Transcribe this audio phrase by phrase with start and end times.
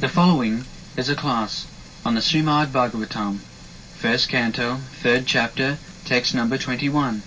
[0.00, 0.64] The following
[0.96, 1.68] is a class
[2.04, 3.38] on the Srimad Bhagavatam,
[3.94, 7.22] first canto, third chapter, text number 21,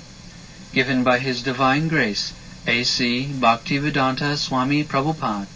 [0.73, 2.33] given by His Divine Grace,
[2.67, 3.29] A.C.
[3.39, 5.47] Bhaktivedanta Swami Prabhupada,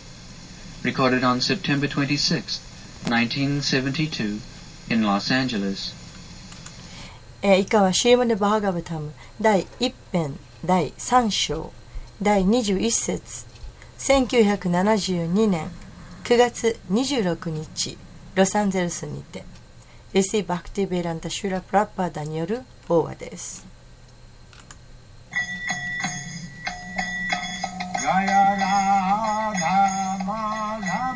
[0.84, 2.62] recorded on September 26,
[3.04, 4.40] 1972,
[4.90, 5.94] in Los Angeles.
[7.44, 10.34] 以下はシーマンのバハガヴァタム第一篇
[10.64, 11.74] 第三章
[12.22, 13.46] 第二十一節
[14.00, 15.70] 1972年
[16.24, 17.98] 9月26日
[18.36, 19.44] ロサンゼルスにて
[20.14, 23.66] エセ・バクティ・ベランタ・シュラ・プラッパーダによる法話です。
[28.04, 31.12] ガヤラダマラ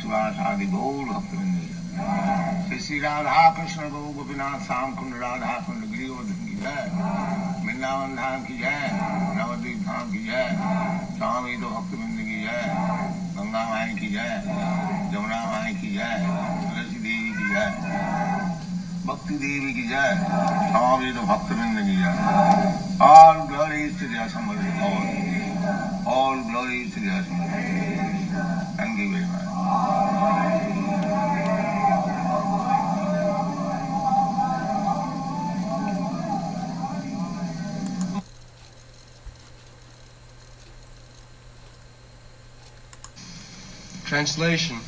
[0.00, 1.32] शिवान आदि गौर भक्त
[2.80, 6.78] श्री राधा कृष्ण गौ गोपीनाथ श्याम कुंड राधा कुंड गिरिवर्धन की जय
[7.64, 8.88] वृंदावन धाम की जय
[9.36, 10.46] नवदीप धाम की जय
[11.16, 12.62] स्वामी तो भक्त बिंद की जय
[13.36, 14.32] गंगा माई की जय
[15.12, 16.16] जमुना माई की जय
[16.62, 17.68] तुलसी देवी की जय
[19.06, 20.16] भक्ति देवी की जय
[20.70, 22.12] स्वामी तो भक्त बिंद की जय
[23.02, 24.50] all glory Shri Assam
[26.10, 28.19] all glory Shri Assam
[28.78, 29.48] தங்கி விடுவார்
[44.10, 44.78] Translation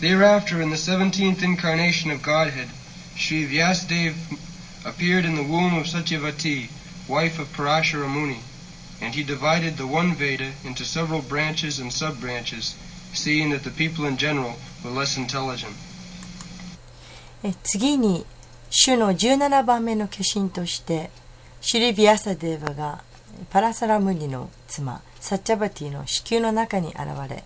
[0.00, 2.70] Thereafter, in the seventeenth incarnation of Godhead,
[3.14, 4.38] Sri Vyasadeva
[4.84, 6.70] appeared in the womb of Satyavati,
[7.06, 8.40] wife of Parashara Muni.
[9.04, 12.74] And he divided the one Veda into several branches and sub-branches,
[13.12, 15.74] seeing that the people in general were less intelligent.
[17.62, 18.24] 次に
[18.70, 21.10] 主の17番目の化身として
[21.60, 23.02] シリビアサデーバが
[23.50, 27.44] パラサラムニの妻サッチャバティの子宮の中に現れ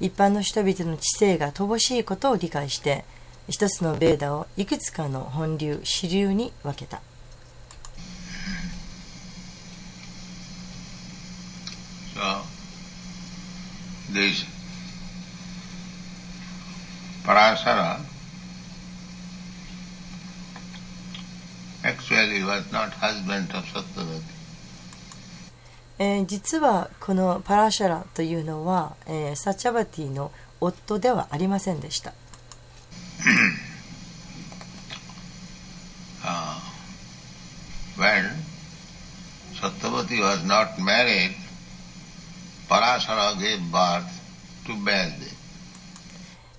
[0.00, 3.04] 一般の人々の知性が乏しいことを理解して
[3.48, 7.00] 一つのベーダをいくつかの本流支流に分けた
[12.16, 12.42] So,
[14.10, 14.44] this
[17.24, 18.00] Parasara
[21.84, 24.22] actually was not husband of Satyavati.
[25.98, 32.14] えー実はこのパラシャラというのは、えーサチャバティの夫ではありませんでした。
[36.24, 36.58] Uh,
[37.98, 38.24] when
[39.54, 41.34] Satyavati was not married,
[42.68, 44.04] Parasara gave birth
[44.66, 45.34] to Baldev.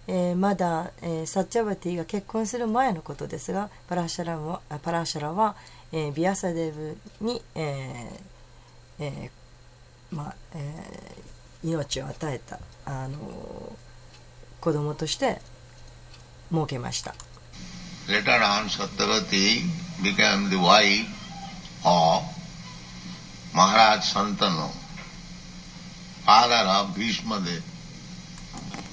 [0.09, 5.55] えーまだ、えーサッチャバティが結婚する前のことですがパラシャラはあパラシャラは、
[5.91, 13.87] えービアサデブに、えーえーまあえー命を与えた、あのー
[14.61, 15.39] 子供として
[16.51, 17.13] 設けました。
[18.07, 19.61] Later on, Satyavati
[20.01, 21.05] became the wife
[21.85, 22.23] of
[23.53, 24.73] Maharaj Santanu, father of
[25.97, 26.16] Bhishma Dev.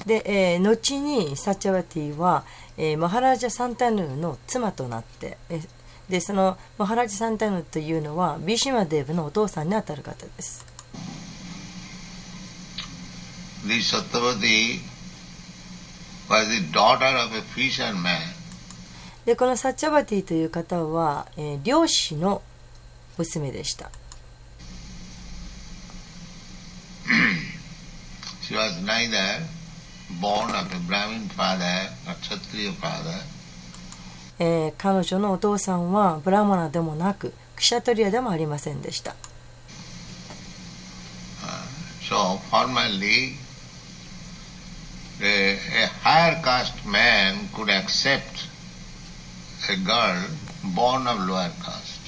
[0.07, 2.45] で、えー後にサッチャバティは、
[2.77, 5.69] えーマハラジャ・サンタヌーの妻となって、えー
[6.09, 10.65] でそのマハラジャ・サンタヌーというのはビシマデーブのお父さんにあたる方です。
[13.67, 14.81] This Satyavati
[16.29, 18.19] was the daughter of a fisherman.
[19.25, 22.43] でこのサッチャバティという方は、えー漁師の
[23.17, 23.91] 娘でした。
[28.54, 29.46] She was neither
[30.22, 33.24] born of a Brahmin father or Kshatriya father.
[34.40, 39.16] えー彼女のお父さんはブラマナでもなくクシャトリアでもありませんでした。
[42.10, 43.36] So formally,
[45.22, 45.54] a,
[45.84, 48.48] a higher caste man could accept
[49.70, 50.24] a girl
[50.74, 52.00] born of lower caste.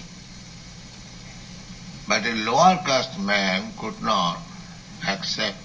[2.07, 4.37] But a lower caste man could not
[5.07, 5.64] accept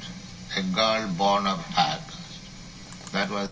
[0.58, 3.14] a girl born of higher caste.
[3.14, 3.50] That was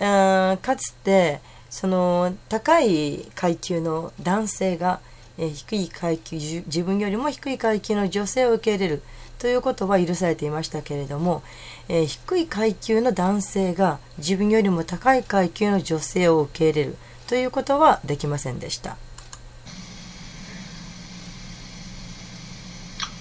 [0.00, 1.40] えーかつて
[1.70, 5.00] その高い階級の男性が、
[5.36, 9.02] えー低い階級自分よりも低い階級の女性を受け入れる
[9.38, 11.42] ということは許されていましたけれども、
[11.88, 18.96] えー低い階級の男性が自分よりも高い階級の女性を受け入れるということはできませんでした。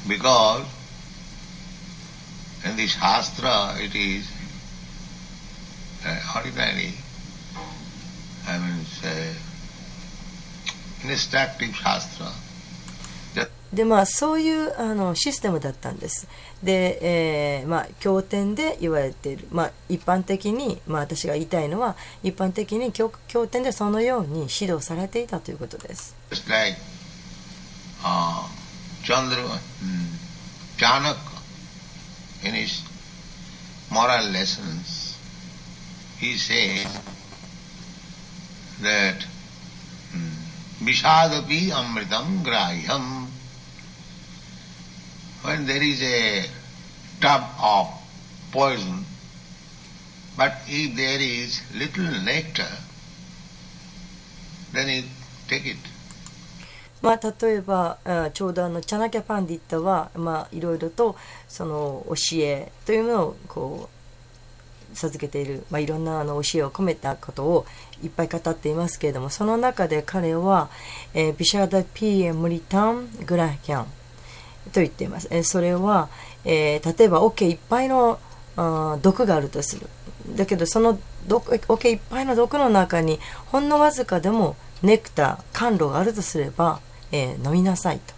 [0.07, 0.76] because
[13.73, 16.27] でまあ、そういうあのシステムだったんです。
[16.63, 23.11] で、えーまあ、経典で言われている、まあ、一般的に、まあ、私が言いたいのは、一般的に経,
[23.47, 26.15] 典でそのように指導されていたということです。
[32.43, 32.81] In his
[33.91, 35.17] moral lessons,
[36.19, 36.85] he says
[38.81, 39.25] that
[40.13, 40.31] mm,
[40.79, 43.27] Vishadapi Amritam Grahyam.
[45.43, 46.45] When there is a
[47.21, 47.87] tub of
[48.51, 49.05] poison
[50.37, 52.69] But if there is little nectar,
[54.71, 55.03] then you
[55.47, 55.77] take it.
[57.07, 57.97] まあ、例えば
[58.33, 61.15] ちょうどあのチャナキャパンディッタは、まあ、いろいろと
[61.47, 63.89] その教えというのをこ
[64.93, 67.65] う授けている、まあ、いろんなあの教えを込めたことを
[68.03, 70.69] いっぱい語っていますけれどもその中で彼は、
[71.13, 73.85] えービシャダピエムリタングラキャン
[74.73, 75.29] と言っています。
[75.31, 76.09] えーそれは、
[76.43, 78.19] えー例えば桶いっぱいの
[78.57, 79.87] あ毒があるとする。
[80.35, 86.79] だけどその毒桶いっぱいの毒の中にほんのわずかでもネクター、甘露があるとすれば、
[87.11, 88.13] え、飲みなさいと。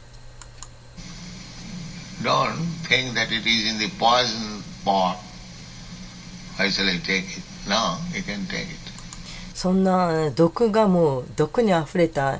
[9.54, 12.40] そんな毒がもう毒にあれた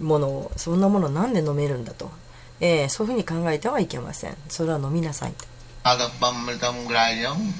[0.00, 2.10] ものをそんなものなんで飲めるんだと、
[2.60, 4.36] え、そういうふうに考えてはいけません。
[4.48, 5.44] それは飲みなさいと。
[5.82, 7.52] アダパムタムグライアム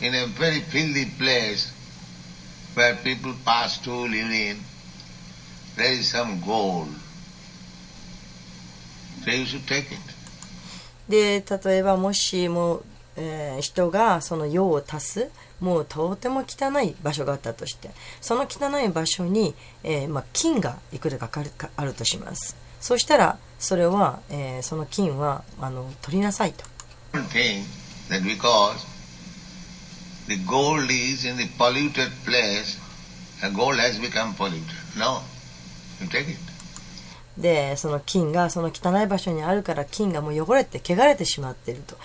[0.00, 1.72] in a very filthy place
[2.74, 4.58] where people pass to live in,
[5.76, 6.88] there is some gold.
[9.24, 9.98] So you should take it.
[11.08, 12.84] で例えばもしもう、
[13.16, 26.64] えー人がその用を足すもうとても汚い場所があったとしてその汚い場所に、えーまあ、金がいくらかかるかあるとしますそしたらそれは、えーその金はあの取りなさいと
[27.12, 27.62] Don't think
[28.10, 28.95] that because
[30.28, 32.78] the gold is in the polluted place,
[33.40, 34.62] the gold has become polluted.
[34.96, 35.22] No.
[36.00, 36.38] You take it.
[37.38, 41.96] でその金がその汚い場所にあるから金がもう汚れて汚れてしまっていると、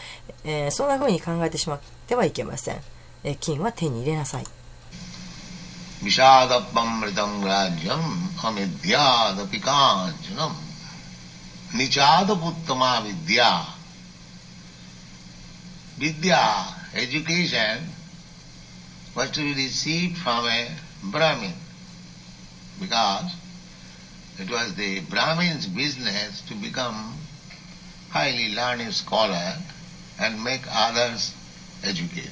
[0.43, 2.81] えーそんな風に考えてしまってはいけません、
[3.23, 4.43] えー金は手に入れなさい
[13.03, 13.65] vidya.
[15.97, 17.90] Vidya, education,
[19.15, 20.67] was to be received from a
[21.11, 21.53] Brahmin
[22.79, 23.35] because
[24.39, 27.13] it was the Brahmin's business to become
[28.09, 29.55] highly learned scholar
[30.19, 31.33] and make others
[31.83, 32.31] educated.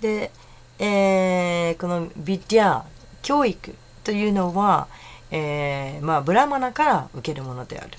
[0.00, 0.30] で、
[0.78, 2.84] えーこのビディア
[3.22, 4.86] 教育というのは、
[5.30, 7.96] えーまあ、ブラマナから受けるものであると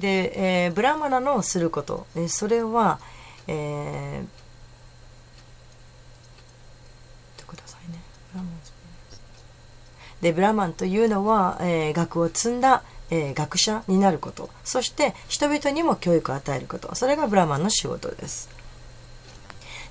[0.00, 2.98] で、えーブラマナのすることえーそれは、
[3.46, 4.26] えー
[7.38, 7.98] ちょっとくださいね
[8.32, 8.54] ブラマン
[10.26, 14.50] でブラマンというのは、えー学を積んだ、えー学者になること。
[14.64, 16.92] そして人々にも教育を与えること。
[16.96, 18.48] それがブラマンの仕事です。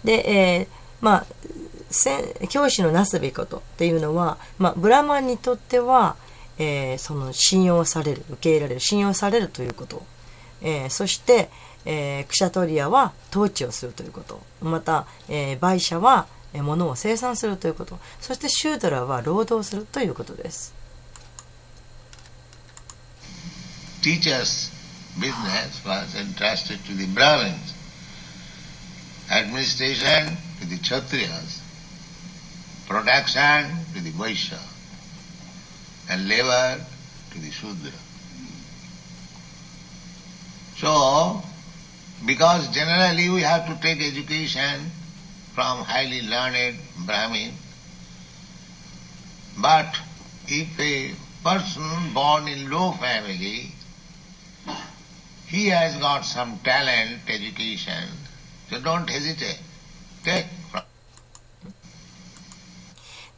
[0.04, 0.68] で、えー
[1.00, 1.26] まあ
[2.50, 3.60] 教師のなすべきこと。
[3.60, 6.18] っていうのは、まあ、ブラマンにとっては、
[6.58, 10.04] えーその信用される受け入れられる信用されるということ、
[10.62, 11.50] えーそして、
[11.86, 14.42] えークシャトリアは統治をするということ。
[14.62, 20.74] また、えー、売者はえー物を生産するということそしてシュードラは労働するということです
[24.02, 24.70] teacher's
[25.20, 27.74] business was entrusted to the Brahmins,
[29.32, 31.62] administration to the Kshatriyas,
[32.88, 34.60] production to the Vaishya,
[36.12, 36.86] and labor
[37.32, 37.92] to the Shudra.
[40.78, 41.42] So,
[42.28, 44.92] because generally we have to take education
[45.56, 47.54] from highly learned Brahmin,
[49.62, 49.88] but
[50.48, 53.72] if a person born in low family
[55.48, 58.10] he has got some talent, education,
[58.70, 59.60] so don't hesitate.
[60.24, 60.84] Take from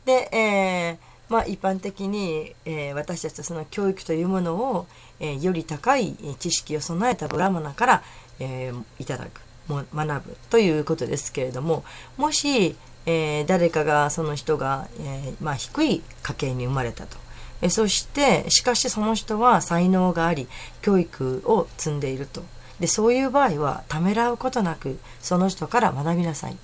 [0.06, 0.98] で、えー
[1.30, 4.88] まあ、一般的に、えー私たちはその教育というものを、
[5.20, 8.04] えーより高い知識を備えたブラマナから、
[8.40, 11.84] えーいただく学ぶということですけれども
[12.18, 17.18] もし、えー誰かがその人が、えーまあ、低い家系に生まれたと。
[17.62, 20.48] えそしてしかしその人は才能があり
[20.82, 22.44] 教育を積んでいると
[22.80, 26.58] でそういう場合はためらうことなくその人から学びなさいと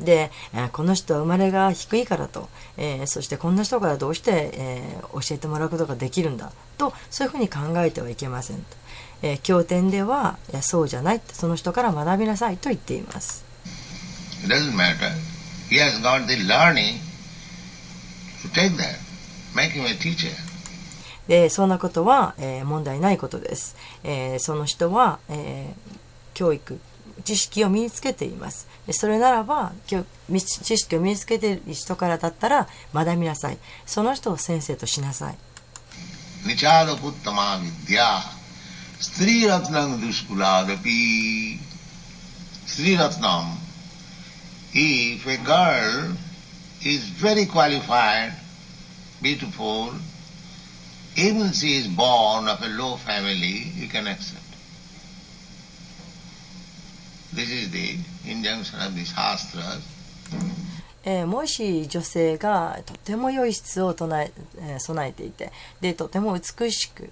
[0.00, 8.64] で、えーこの人は生まれが低いからと、えーそしてこんな人からどうして、えー教えてもらうことができるんだとそういうふうに考えてはいけませんと、
[9.22, 13.44] えー経典ではいやそうじゃないその人から学びなさいと言っています
[14.44, 15.10] It doesn't matter.
[15.70, 16.98] He has got the learning
[18.42, 18.98] to take that.
[19.54, 20.28] Make him a teacher.
[21.28, 25.94] でそんなことは、えー問題ないことです、えーその人は、えー
[26.34, 26.80] 教育
[27.22, 28.66] 知識を身につけています。
[28.90, 30.04] それならば、知
[30.78, 33.58] 識を身につけている人からだったら学びなさい。
[33.86, 35.36] その人を先生としなさい。
[42.66, 43.58] Sri Ratnam,
[44.72, 46.16] if a girl
[46.82, 48.32] is very qualified,
[49.20, 49.92] beautiful,
[51.16, 54.43] even she is born of a low family, you can accept.
[61.06, 67.10] えーもし女性がとても良い質を唱ええー備えていてでとても美しく、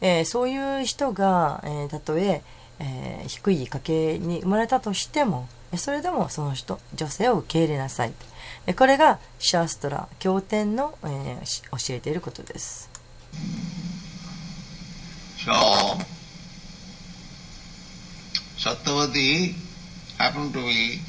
[0.00, 2.42] えーそういう人が、えーたとえ
[2.80, 8.12] えー低い家系に生まれたとしてもえーそれでもその人女性を受け入れなさい
[8.66, 12.90] えーこれがシャーストラ経典の、えーし教えていることです。
[15.38, 15.52] So,
[18.58, 19.54] Satyavati
[20.18, 21.00] happened to be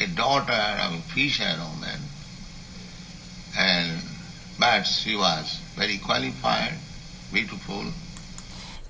[0.00, 2.00] a daughter of a fisherwoman,
[3.58, 4.00] and
[4.58, 6.74] but she was very qualified,
[7.32, 7.92] beautiful,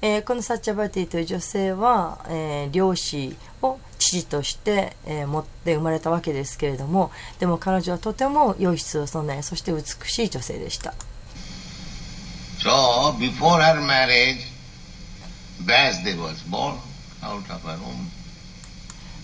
[0.03, 10.93] えーこのサッチャバティという女性は、えー漁師を父として、えー持って生まれたわけですけれどもでも彼女はとても良い質を備えそして美しい女性でした。
[12.59, 14.39] So, before her marriage,
[15.65, 16.77] Vyasdev was born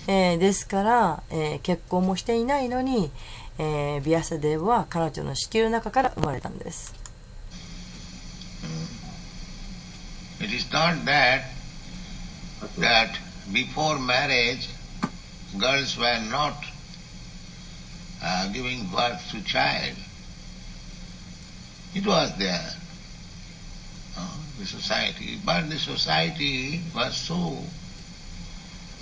[0.06, 3.10] えーですから、えー結婚もしていないのに、
[3.58, 6.94] えービアサデーブは彼女の子宮の中から生まれたんです。
[10.40, 11.42] It is not that
[12.78, 13.10] that
[13.52, 14.68] before marriage
[15.58, 16.54] girls were not
[18.22, 19.96] uh, giving birth to child.
[21.94, 22.70] It was there,
[24.16, 27.56] uh, the society, but the society was so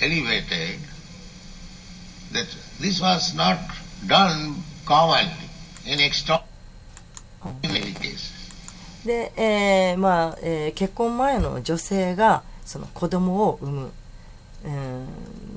[0.00, 0.80] elevated
[2.32, 2.46] that
[2.80, 3.58] this was not
[4.06, 5.30] done commonly
[5.86, 6.44] in extraordinary
[7.94, 8.32] cases.
[9.04, 13.92] で、えーまあえー結婚前の女性がその子供を産む、
[14.64, 14.68] う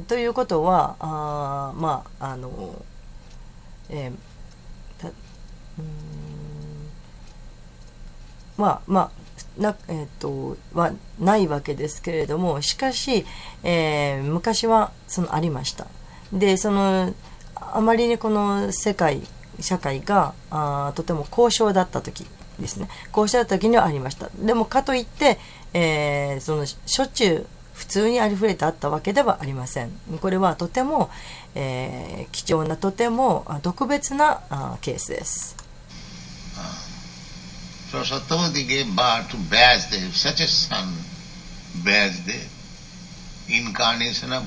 [0.02, 2.86] ん、ということはあまああの、
[3.90, 4.14] えー
[5.02, 5.12] たう
[5.82, 6.90] ん
[8.58, 9.12] まあまあ
[9.60, 13.26] なえっ、とはないわけですけれどもしかし、
[13.64, 15.86] えー昔はそのありました。
[16.32, 17.14] でその
[17.56, 19.22] あまりにこの世界
[19.60, 22.26] 社会があとても高尚だった時
[22.60, 22.88] ですね。
[23.12, 24.30] 高尚だった時にはありました。
[24.40, 25.38] でもかといって、
[25.74, 29.92] えーそのしょっちゅう普通にありふれてあったわけではありません。
[30.22, 31.10] これはとても、
[31.56, 35.56] えー貴重なとても特別なあケースです。
[37.92, 40.94] So Satavati gave birth to Vyasdev, such a son,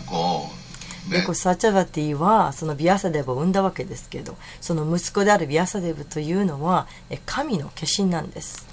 [0.07, 0.51] ゴ
[1.11, 6.87] でこサチャバティはそのビアサデブを生んだわけですけどその息子であるビアサデブというのは
[7.27, 8.67] 神の化身なんです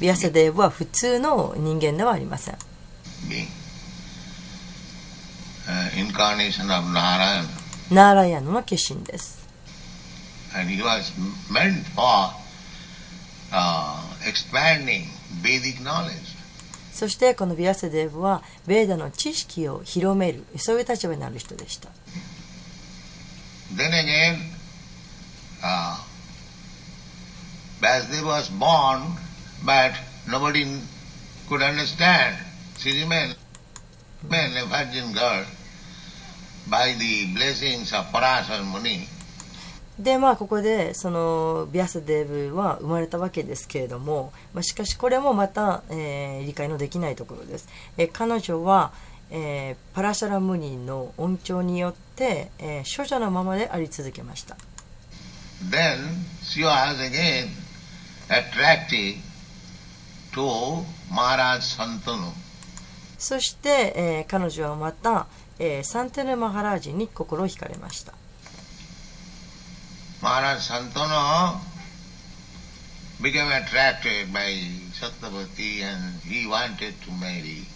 [0.00, 2.56] ビアサデブは普通の人間ではありません
[7.92, 9.37] ナーラヤンの化身です
[10.55, 11.11] And he was
[11.49, 12.29] meant for
[13.51, 15.07] uh, expanding
[15.41, 16.33] Vedic knowledge.
[16.91, 21.89] そしてこのビアサデブはベーダの知識を広めるそういう立場になる人でした
[23.75, 24.37] Then again,
[25.63, 25.97] uh,
[27.81, 29.17] Vyasdev was born,
[29.65, 29.93] but
[30.29, 30.63] nobody
[31.49, 32.37] could understand.
[32.77, 33.35] She remained,
[34.21, 35.45] remained a virgin girl
[36.69, 39.07] by the blessings of Parasar Muni.
[39.98, 48.92] でまあここでそのビアサデブは生まれたわけですけれども、まあ、しかしこれもまた、えー理解のできないところです、えー彼女は、
[49.30, 54.56] えーパラシャラムニの恩寵によって、えー処女のままであり続けました。
[55.68, 55.96] Then
[56.44, 57.48] she was again
[58.28, 59.16] attracted
[60.32, 62.30] to Maharaj Santanu.
[63.18, 65.26] そして、えー彼女はまた、
[65.58, 68.12] えーサンテヌ・マハラージに心を惹かれました
[70.22, 71.60] Maharaj Santanu
[73.22, 74.52] became attracted by
[74.92, 77.66] Satyavati and he wanted to marry.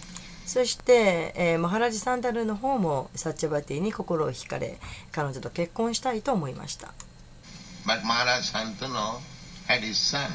[0.44, 4.76] そして、えーマハラジサンタルの方もサッチャバティに心を惹かれ
[5.12, 6.92] 彼女と結婚したいと思いました
[7.87, 9.20] But Maharaj Santanu
[9.68, 10.28] had his son.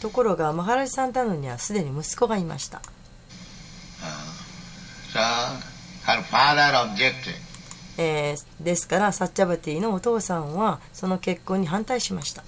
[0.00, 2.80] ところがマハラジサンタルにはすでに息子がいました
[5.12, 5.20] So
[6.06, 7.34] her father objected.
[7.98, 12.42] えーですからサッチャバティのお父さんはその結婚に反対しました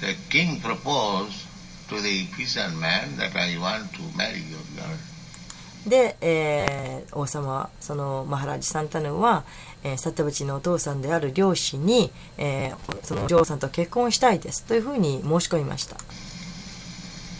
[0.00, 1.46] The king proposed
[1.88, 5.88] to the fisherman that I want to marry your girl.
[5.88, 9.44] で、えー王様はそのマハラジ・サンタヌは、
[9.84, 15.96] えーサッタバチのお父さんである漁師に、えーそのお嬢さんと結婚したいですというふうに申し込みました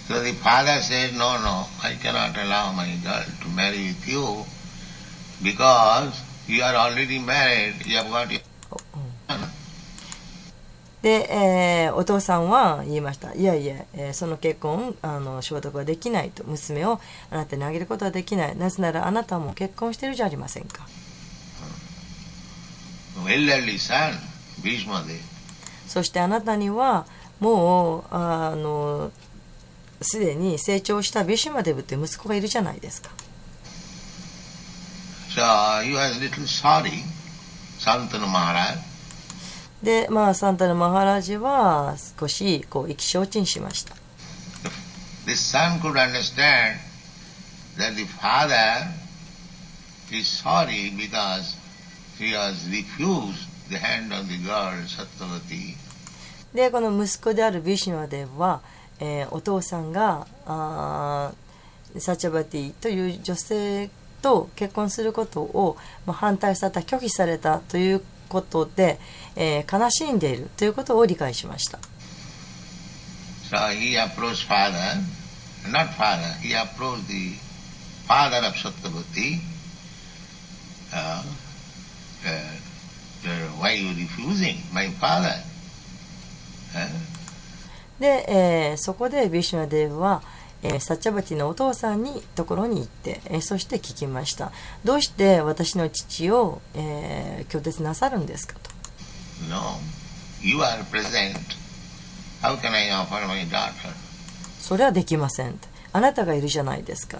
[0.07, 4.44] So the father said, No, no, I cannot allow my girl to marry with you
[5.42, 6.12] because
[6.48, 8.40] you are already married, you have got your.
[11.02, 13.35] で、えーお父さんは言いました。
[13.35, 16.44] いやいや、えーその結婚、あの、承諾はできないと。
[16.44, 16.98] 娘を
[17.30, 18.57] あなたにあげることはできない。
[18.57, 20.87] なぜならあなたはもう結婚してるじゃありませんか。
[23.26, 24.14] elderly son,
[24.62, 25.18] Bhishma Dev.
[25.87, 27.07] そしてあなたには、
[27.38, 29.12] もう、あの、
[30.00, 33.11] すでに成長したビシュマデブという息子がいるじゃないですか。
[35.35, 37.03] So you had a little sorry,
[37.81, 38.29] Santana
[39.83, 43.97] で、まあ、サンタナ・マハラジは少しこう意気消沈しました。
[56.55, 58.61] で、この息子であるビシュナデは、
[59.01, 61.33] えー、お父さんがあ
[61.99, 68.98] サチャバティという女性がと結婚することを、まあ、反対された拒否されたということで、
[69.37, 71.78] えー悲しんでいるということを理解しました
[73.50, 74.96] So he approached father,
[75.70, 77.34] not father, he approached the
[78.08, 79.38] father of Satyavati.
[80.92, 81.22] Uh,
[82.24, 85.34] uh, uh, why you refusing my father?
[86.74, 86.88] Uh,
[88.00, 90.22] で、えーそこでビシュマデブは、
[90.64, 94.50] えーサチャバティのお父さんにところに行って、えーそして聞きました。
[94.83, 98.70] どうして私の父を、えー拒絶なさるんですかと。
[99.48, 99.79] No,
[100.42, 101.37] you are present.
[102.40, 103.70] How can I offer my daughter?
[104.59, 105.59] それはできません
[105.92, 107.18] あなたがいるじゃないですか。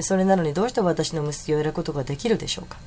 [0.00, 2.78] それなのにどうして私の娘を得ることができるでしょうか。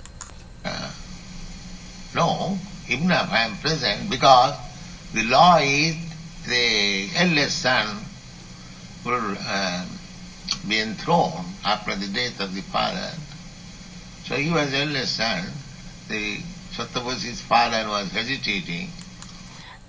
[2.13, 2.57] No,
[2.89, 4.55] even if I am present, because
[5.13, 5.95] the law is
[6.45, 7.85] the eldest son
[9.07, 9.85] will uh,
[10.67, 13.09] be enthroned after the death of the father.
[14.25, 15.43] So he was eldest son.
[16.09, 16.39] The
[16.75, 18.89] Satyavasi's father was hesitating.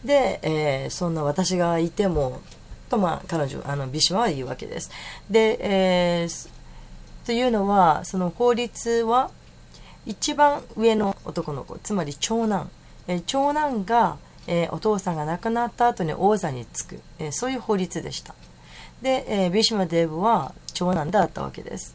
[0.05, 2.41] で、えーそんな私がいても
[2.89, 4.91] とまあ彼女あのビシュマは言うわけです
[5.29, 6.49] で、えー
[7.27, 9.31] というのはその法律は
[10.07, 12.71] 一番上の男の子つまり長男、
[13.09, 18.35] えー長男が、えーお父さんが亡くなった後に王座につく、えーそういう法律でした
[19.03, 21.95] で、えービシュマデーブは長男だったわけです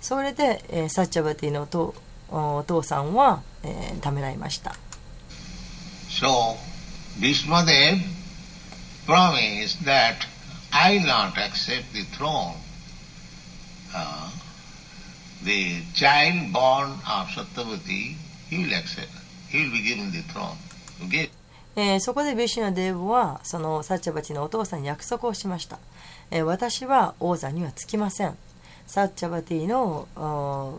[0.00, 1.94] それで、えーサッチャバティのお父
[2.30, 4.74] お父さんは、えーためらいました
[6.08, 6.56] So
[7.18, 8.00] Bhishmadev
[9.06, 10.16] promised that
[10.72, 12.54] I will not accept the throne.
[13.94, 14.30] Uh,
[15.44, 18.16] the child born of Satyavati,
[18.48, 19.08] he will accept.
[19.48, 20.56] He will be given the throne.
[21.06, 21.30] Okay?
[21.76, 25.78] えーそこでビシュナデーブはそのサッチャバチのお父さんに約束をしました、
[26.30, 28.36] えー私は王座にはつきません
[28.86, 30.08] サッチャバティの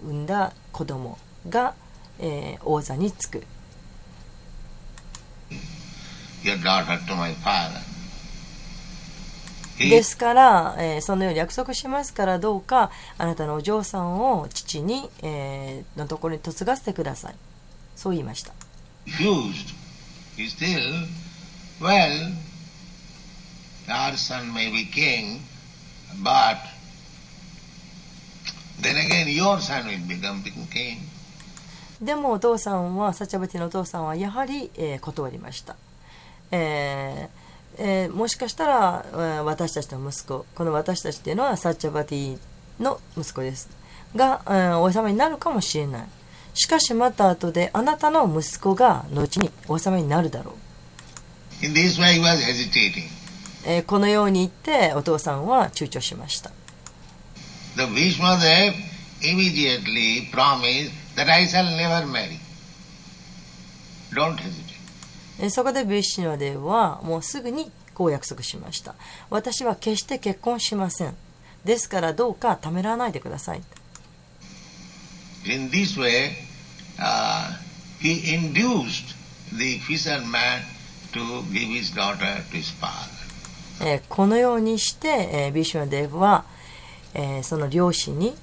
[0.03, 1.17] 産んだ子供
[1.49, 1.73] が、
[2.19, 3.43] えー王座につく
[6.43, 7.79] Your daughter to my father.
[9.77, 17.35] He, ですから、えーそのように約束しますからどうかあなたのお嬢さんを父に、えーのところに嫁がせてください
[17.95, 18.53] そう言いました
[19.07, 19.73] refused.
[20.37, 21.07] He still,
[21.81, 22.31] well,
[23.87, 25.39] our son may be king,
[26.23, 26.57] but
[28.81, 30.97] then again your son will become king.
[32.01, 35.77] でもお父さんはサチャバティのお父さんはやはり、えー断りました、
[36.51, 42.37] えーえーもしかしたら、えー私たちの息子この私たちっていうのはサチャバティ
[42.79, 43.69] の息子です
[44.15, 46.05] が、えー王様になるかもしれない。
[46.53, 50.55] しかしまた後であなたの息子が後に王様になるだろう、
[53.65, 56.51] えーこのように言ってお父さんは躊躇しました
[57.75, 58.73] The Bhishmadev
[59.21, 62.37] immediately promised that I shall never marry.
[64.13, 64.75] Don't hesitate.
[65.39, 68.95] えーそこでビシュナデーはもうすぐにこう約束しました
[69.29, 71.15] 私は決して結婚しません
[71.63, 73.61] ですからどうかためらわないでください
[75.47, 76.31] In this way,
[76.97, 77.51] uh,
[77.99, 79.15] he induced
[79.57, 80.61] the fisherman
[81.13, 83.14] to give his daughter to his father.
[83.81, 86.45] え、このようにして、えー、ビシュナデーブは、
[87.13, 88.35] え、その両親に、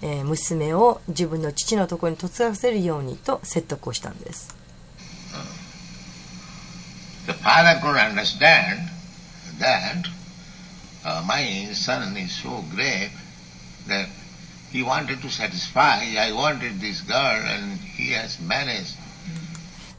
[0.00, 4.56] え、娘を自分の父のところに嫁がせるようにと説得をしたんです。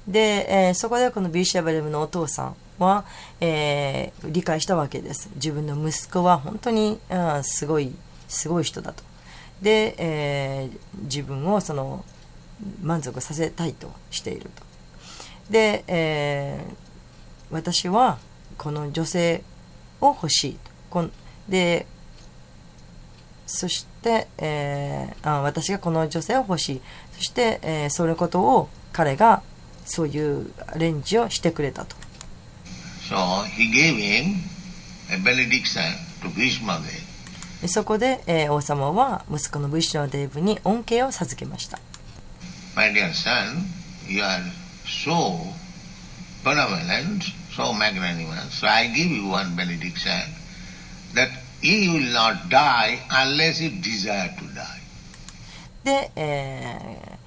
[0.08, 3.06] で、え、そこでこのビシュナデーブのお父さんは、
[3.42, 5.30] えー理解したわけです。
[5.36, 7.94] 自分の息子は本当に、うんすごい
[8.28, 9.04] すごい人だと。
[9.62, 12.04] で、えー自分をその
[12.82, 14.64] 満足させたいとしていると。
[15.50, 16.74] で、えー
[17.52, 18.20] 私は
[18.58, 19.44] この女性
[20.02, 20.60] を欲しいと。
[20.90, 21.12] こん
[21.48, 21.86] で
[23.48, 26.82] そして、えーあ私がこの女性を欲しい。
[27.18, 29.42] そして、えーそのことを彼が
[29.86, 31.96] そういうアレンジをしてくれたと。
[37.68, 41.80] そこで、王様は息子のブッシュナデーブに恩恵を授けました。
[55.84, 57.18] で、え、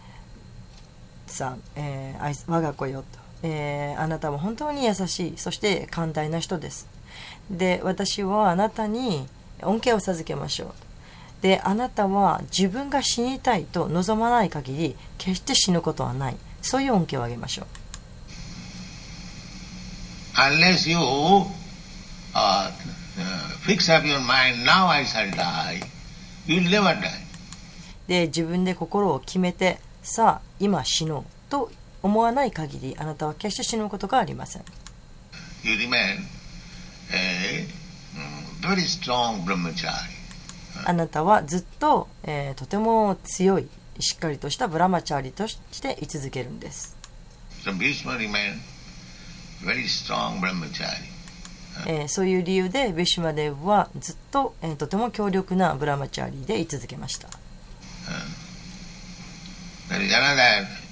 [1.26, 2.14] さあ、え、
[2.46, 3.21] 我が子よと。
[3.42, 6.88] えーあなたは本当に優しいそして寛大な人です。
[7.50, 9.26] で私はあなたに
[9.62, 10.72] 恩恵を授けましょう。
[11.42, 16.36] であなたは自分が死にたいと望まない限り決して死ぬことはない。
[16.62, 17.66] そういう恩恵をあげましょう。
[20.34, 21.46] Unless you uh,
[22.34, 22.70] uh,
[23.66, 25.82] fix up your mind, now I shall die,
[26.46, 27.10] you will never die.
[28.08, 31.70] で自分で心を決めてさあ今死のうと
[32.02, 34.62] 思わない限りあなたは決して死ぬことがありません
[35.62, 36.18] You remain
[37.12, 37.66] a
[38.16, 39.90] mm, very strong brahmachari.
[40.84, 43.68] あなたはずっと、えーとても強い
[44.00, 46.96] しっかりとしたブラマチャーリとして居続けるんです
[47.64, 48.58] So Bhishma remained
[49.64, 51.12] very strong brahmachari.
[51.86, 57.28] えーそういう理由でビシュマデブはずっと、えーとても強力なブラマチャーリーで居続けました
[59.88, 60.00] There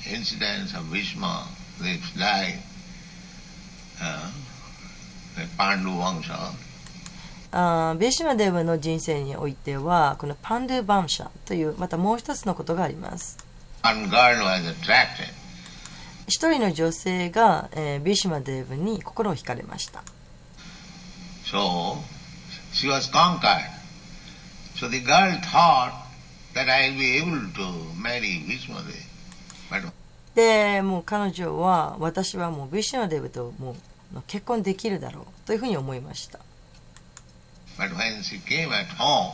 [0.07, 1.47] is another incident of Bhishma,
[1.81, 2.59] this life,
[4.03, 4.31] uh,
[5.37, 6.53] the Pandu Vangsha.
[7.53, 13.39] あービシュマデブの人生においてはこのパンドゥ・バムシャというまたもう一つのことがあります.
[16.29, 20.05] 一人の女性が、えービシュマデブに心を惹かれました
[21.45, 21.97] So
[22.73, 23.67] she was conquered.
[24.77, 25.91] So the girl thought
[26.55, 28.95] that I will be able to marry Bhishma Dev.
[28.95, 29.10] But
[30.35, 33.73] でもう彼女は私はもうビシュマデブとも
[34.15, 36.39] う結婚できるだろうというふうに思いました。
[37.79, 39.33] But when she came at home,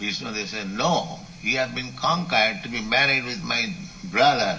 [0.00, 3.68] Vishnu they said, No, you have been conquered to be married with my
[4.12, 4.58] brother.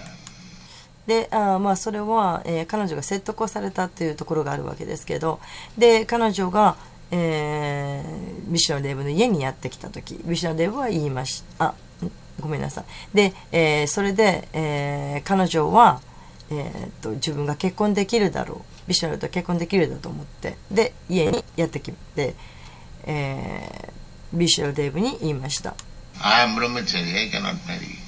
[1.07, 5.39] であーまあそれは、えー彼女が説得をされたというところがあるわけですけど
[5.77, 6.75] で彼女が、
[7.11, 11.65] えービシュノデーブの家にやってきた時ビシュノデーブは言いました。
[11.65, 11.73] あん
[12.39, 12.85] ごめんなさい。
[13.15, 16.01] で、えーそれで、えー彼女は、
[16.51, 18.87] えーっと自分が結婚できるだろう。
[18.87, 20.57] ビシュノと結婚できるだと思って。
[20.71, 22.35] で家にやってきて、
[23.05, 25.75] えービシュノデーブに言いました。
[26.21, 27.99] I am brahmachari, I cannot marry.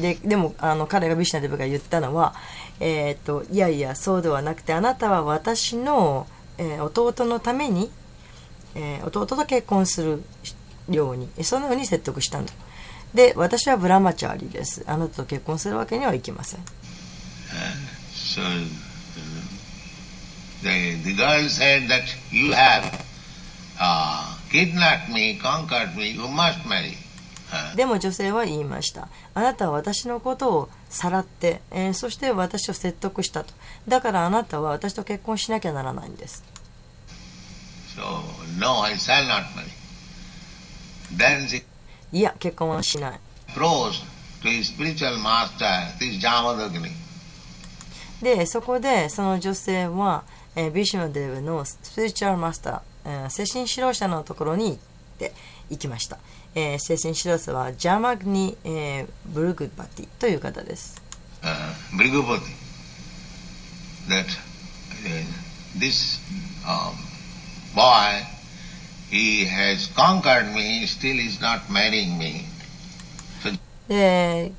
[0.00, 2.34] ででもあの彼がビシュナデブが言ったのは、
[2.80, 6.26] えー、といやいやそうではなくてあなたは私の、
[6.58, 7.90] えー弟のために、
[8.74, 10.22] えー弟と結婚する
[10.90, 12.52] ようにそのように説得したんだ
[13.14, 16.60] で私はブラマチャーリーですあなたと結婚するわけにはいきません
[18.12, 18.44] So uh,
[20.62, 22.84] the, the girl said that you have
[23.80, 26.96] uh, kidnapped me, conquered me, you must marry.
[27.50, 33.54] Uh, でも女性は言いましたあなたは私のことをさらって、えーそして私を説得したと
[33.88, 36.44] だからあなたは私と結婚しなきゃならないんです
[37.96, 38.22] so,
[38.58, 39.70] no, I shall not marry.
[41.10, 41.62] Then she
[42.12, 43.20] いや結婚はしない.
[48.22, 50.24] でそこでその女性は、
[50.56, 54.78] えービシュマデーブのスピリチュアルマスター、えー精神指導者のところに行っ
[55.18, 55.32] て
[55.70, 56.18] 行きました、
[56.54, 61.00] えー精神指導者はジャマグニ、えーブルグバティという方です。
[61.42, 61.54] Uh,
[61.96, 62.40] Brigupati,
[64.08, 66.18] that uh, this
[66.66, 66.92] um,
[67.76, 68.24] boy,
[69.10, 72.44] he has conquered me, still is not marrying me.
[73.88, 74.52] で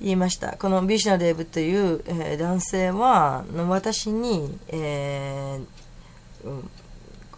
[0.00, 6.70] 言いましたこのビシュナデーブという、えー男性はの私に、えーうん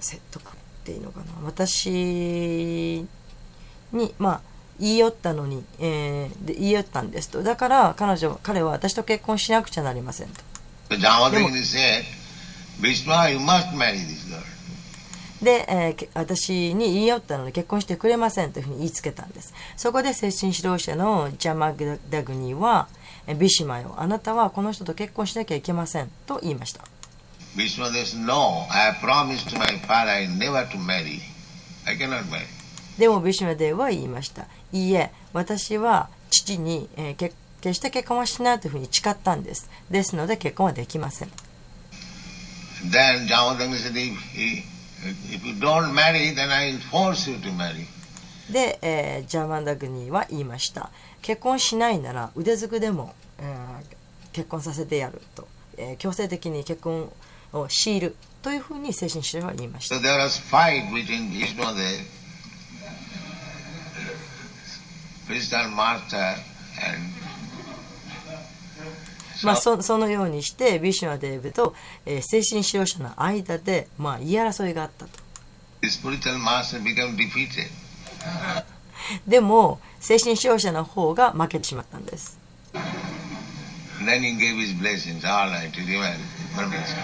[0.01, 0.45] 説得っ
[0.85, 1.91] ていいのかな私
[3.93, 4.41] にまあ
[4.79, 10.41] 言い寄ったのに、えーで言い寄ったんですとだから彼女彼は私と結婚しなくちゃなりませんと
[10.89, 12.05] Jamadagni said,
[12.81, 14.41] Bhishma, you must marry this girl.
[15.43, 19.53] で、えーけ私に言い寄ったので結婚してくれませんというふうに言いつけたんです。
[19.77, 22.89] そこで精神指導者のジャマグダグニーは、
[23.27, 26.83] えビシマよ、あなたはこの人と結婚しなきゃいけませんと言いました。
[27.57, 31.21] Vishwadeva said, No, I promised my father never to marry.
[31.87, 32.47] I cannot marry.
[32.99, 34.47] でもビシュマデーは言いました。
[34.73, 39.69] いいえ、私は父に、えーけ決して結婚はしないというふうに誓ったんです。
[39.91, 41.29] ですので結婚はできません。
[42.91, 43.27] Then
[48.51, 50.91] で、えー、ジャーマンダグニーは言いました。
[51.23, 53.47] 結婚しないなら腕ずくでも、うん、
[54.33, 57.13] 結婚させてやると、えー、強制的に結婚
[57.53, 59.97] を強いるというふうに精神師は言いました。
[69.45, 75.11] まあ、そそのようにしてビシュナデーブと、えー精神指導者の間で、まあ、言い争いがあったと。
[75.83, 77.69] the spiritual master became defeated.
[79.27, 82.39] でも精神指導者の方が負けてしまったんです。
[84.05, 86.17] Then he gave his blessings, all right, you remarry,
[86.55, 86.97] permission.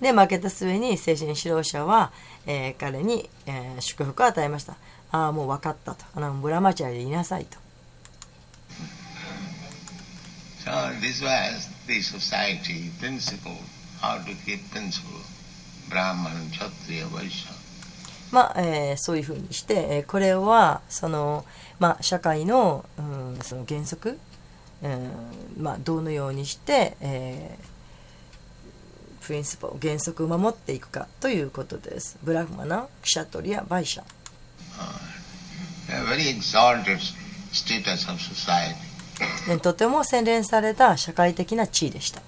[0.00, 2.12] で負けた末に精神指導者は、
[2.46, 4.74] えー彼に、えー祝福を与えました。
[5.10, 6.04] ああもう分かったと。
[6.14, 7.58] あのブラマチャリでいなさいと。
[10.68, 13.56] So this was the society principle,
[14.02, 15.22] how to keep principle,
[15.88, 17.52] Brahman, Kshatriya, Vaishya.
[18.30, 21.46] まあえーそういうふうにして、えーこれはその、
[21.78, 24.18] まあ、社会の,、うん、その原則、
[24.82, 25.10] うん
[25.56, 27.64] まあ、どのようにして、えー
[29.26, 32.18] プリンシパル原則を守っていくかということです。
[32.22, 34.02] ブラフマナ、クシャトリア、バイシャ。
[35.90, 36.02] A
[39.62, 42.22] とても洗練された社会的な地位でした。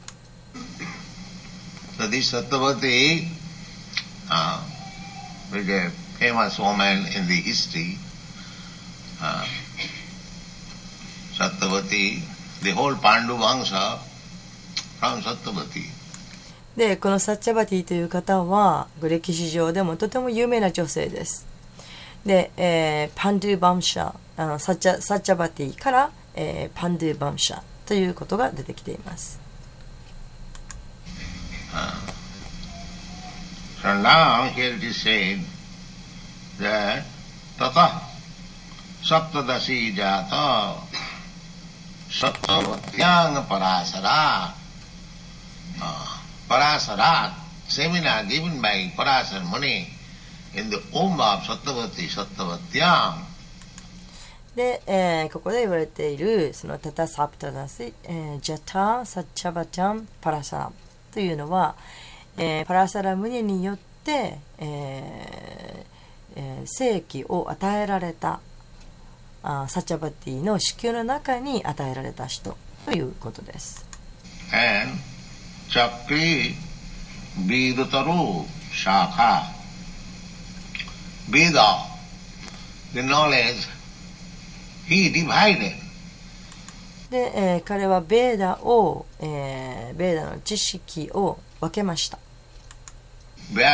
[16.77, 21.47] でこのサッチャバティという方は歴史上でもとても有名な女性です。
[22.25, 29.41] で、えー、パンデゥ・バムシャ、あのサ,ッチャサッチャバティから、えーパンドゥバムシャということが出てきています。
[33.83, 35.41] So now here it is said
[36.59, 37.05] that
[37.59, 38.03] Tata
[39.03, 40.77] Saptadasi Jata
[42.11, 44.53] Saptavatyang Parasara
[46.49, 47.33] Parasara
[47.69, 49.89] seminar given by Parasar Muni
[50.55, 53.25] in the womb of Sattavati Sattavatyam
[54.61, 60.75] で、えーここで言われているそのタタサプタダシ、えージャタサッチャバチャンパラサラム。
[61.15, 61.75] というのは、
[62.37, 68.41] えーパラサラムニによって、えーえー生気を与えられた
[69.43, 72.55] あサッチャバティの子宮の中に与えられた人。
[72.85, 73.87] ということです。
[74.53, 74.93] and
[75.71, 76.55] Chakri
[77.47, 79.43] Vedataru Shaka
[81.31, 81.79] Veda,
[82.93, 83.67] the knowledge,
[84.91, 85.73] he divided.
[87.11, 92.19] で、えー彼はベーダを、えーベーダの知識を分けました。
[93.53, 93.65] ビ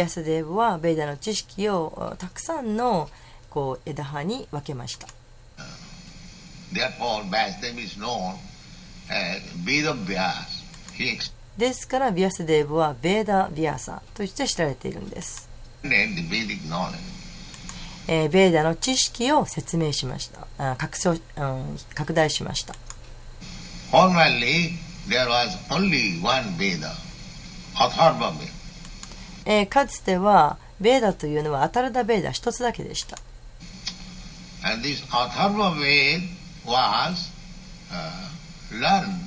[0.00, 3.10] アスデーブはベーダの知識をたくさんの
[3.50, 5.08] こう枝葉に分けました。
[11.58, 15.48] ですからビアスデーブはベーダ・ビアサとして知られているんです。
[15.82, 16.96] extended the Vedic knowledge.
[18.08, 20.46] えーベーダの知識を説明しました。
[20.72, 22.74] あ拡張、うん拡大しました。
[23.90, 24.72] Formerly,
[25.08, 26.92] there was only one Veda,
[27.74, 28.48] Atharva Veda.
[29.44, 33.18] えーかつてはベーダというのはアタルダ・ベーダ一つだけでした。
[34.64, 36.22] And this Atharva Ved
[36.64, 37.30] was
[37.90, 38.28] uh,
[38.72, 39.26] learned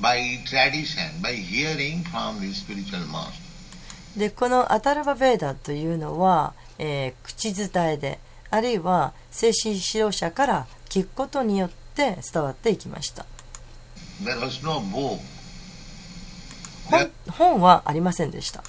[0.00, 3.40] by tradition, by hearing from the spiritual master.
[4.16, 8.18] でこのアタルバ・ベーダというのは、えー、口伝えで
[8.50, 13.24] あるいは精神指導者から聞くことによって伝わっていきました。
[16.84, 18.62] 本,本はありませんでした。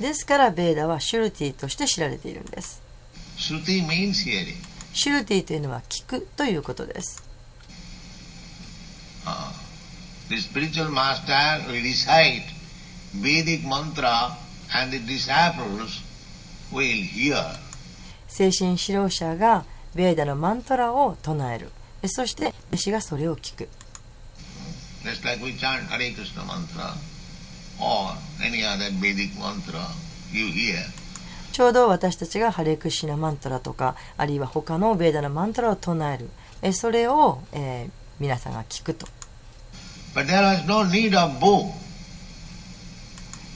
[0.00, 2.82] ですからベーダはシュルティとして知られているんです。
[4.92, 7.22] シュルティというのは聞くということです、
[13.14, 14.36] Vedic mantra
[14.74, 16.02] and the disciples
[16.72, 17.36] will hear.
[18.28, 21.70] 精神指導者がベーダのマントラを唱える
[22.02, 23.68] えそして弟子がそれを聞く
[25.02, 26.92] Just like we chant Hare Krishna mantra
[27.80, 28.12] or
[28.44, 29.80] any other Vedic mantra
[30.32, 30.76] you hear.
[31.52, 36.28] ちょうど私たちがハレクシナマントラとかあるいは他のベーダのマントラを唱える
[36.62, 37.90] えそれを、えー
[38.20, 39.06] 皆さんが聞くと
[40.12, 41.66] But there was no need of book.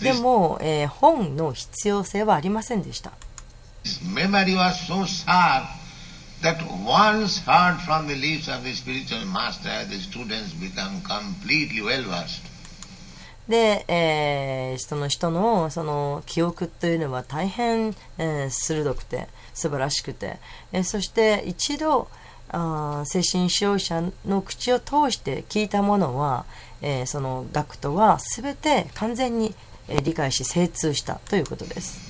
[0.03, 3.13] でも、えー、本の必要性はありませんでした。
[13.49, 20.39] で、えーその人の、その記憶というのは大変、えー、鋭くて素晴らしくて、
[20.73, 22.09] えー、そして一度
[22.49, 26.45] あ精神使用者の口を通して聞いたものは、
[26.83, 29.55] えー、その学徒は全て完全に
[29.89, 32.01] えー、理解し精通したということです。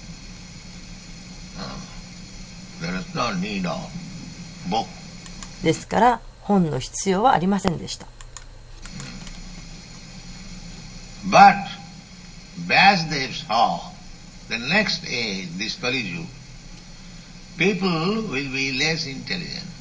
[5.62, 8.06] ですから本の必要はありませんでした。
[17.58, 17.88] People
[18.30, 19.71] will be less intelligent.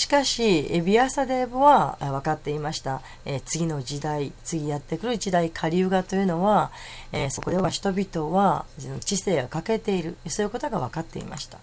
[0.00, 3.02] しかし、エビアサデーブは分かっていました。
[3.26, 6.70] え、次の時代、次やってくる時代、カリウガというのは、
[7.12, 8.64] え、そこでは人々は
[9.04, 11.58] 知性を欠けている、そういうことが分かっていました。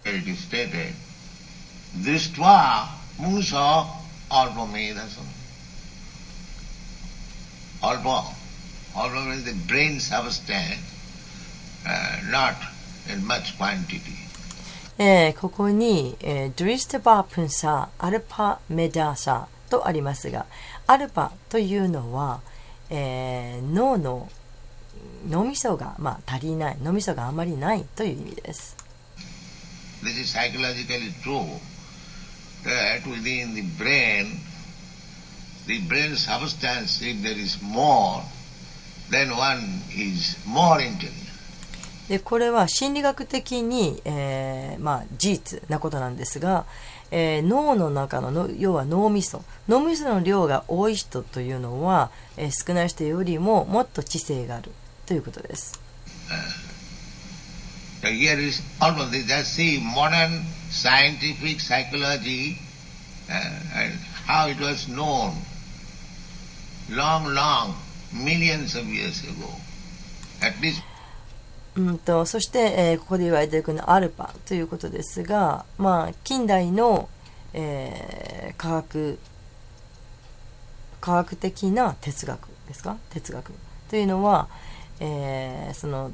[11.87, 12.55] Uh, not
[13.09, 14.26] in much quantity.
[14.99, 20.47] えーここに、えードリステバープンサー、アルパメダーサーとありますが、
[20.87, 22.41] アルパというのは、
[22.89, 24.29] えー脳の
[25.29, 28.75] 脳みそが、まあ、足りない、脳みそがあまりないという意味です。
[30.03, 31.59] This is psychologically true
[32.63, 34.39] that within the brain,
[35.67, 38.21] the brain substance, if there is more,
[39.11, 39.59] then one
[39.95, 41.26] is more intelligent.
[42.09, 46.65] でこれは心理学的に、えーまあ、事実なことなんですが、
[47.11, 54.71] えー、脳の中の,の要は脳みそ脳みその量が多い人というのは、えー、少ない人よりももっと知性がある
[55.05, 55.79] ということです。
[70.39, 70.96] At.
[71.77, 77.07] うんとそして、えーここで言われているこのアルパということですが、まあ、近代の、
[77.53, 79.19] えー科学
[80.99, 82.97] 科学的な哲学ですか？
[83.11, 83.51] 哲学
[83.89, 84.47] というのは、
[84.99, 86.11] えーその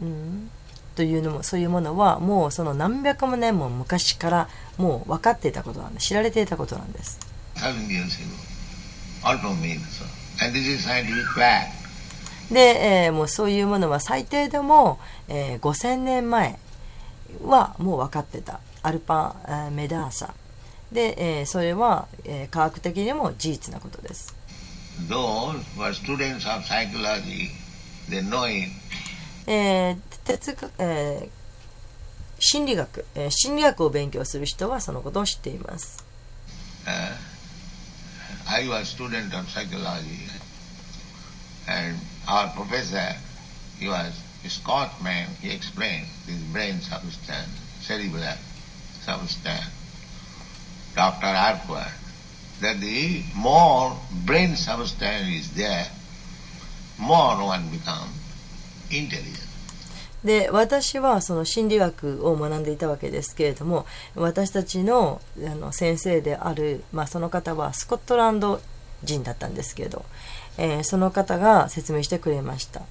[0.00, 0.50] うん？
[0.94, 6.06] というのもそういうものはもうその何百万年も昔からもう分かっていたことなんです。
[6.08, 7.18] 知られていたことなんです。
[12.50, 14.98] で、えーもうそういうものは最低でも、
[15.28, 16.58] えー5000年前
[17.44, 18.60] はもう分かってた。
[18.82, 20.34] アルパえーメダーサ。
[20.90, 24.34] で、えーそれは、えー科学的にも事実なことです。
[25.08, 27.50] Those who are students of psychology,
[28.08, 28.70] they know it.
[29.46, 31.28] えー哲学、えー
[32.42, 36.04] 心理学、えー心理学を勉強する人はそのことを知っています。
[36.86, 36.90] Uh,
[38.50, 40.26] I was student of psychology,
[41.68, 41.98] and
[42.28, 43.16] our professor,
[43.78, 44.12] he was
[44.44, 45.26] a Scotsman.
[45.40, 47.48] He explained this brain substance,
[47.80, 48.36] cerebral
[49.02, 49.70] substance,
[50.94, 51.26] Dr.
[51.26, 51.92] Arquard,
[52.60, 53.96] that the more
[54.26, 55.86] brain substance is there,
[56.98, 58.12] more one becomes
[58.90, 59.46] intelligent.
[60.24, 68.60] で私はその心理学を学んでいたわけですけれども私たちのあの先生である、まあ、その方はスコットランド
[69.02, 70.04] 人だったんですけれど、
[70.58, 72.82] えーその方が説明してくれました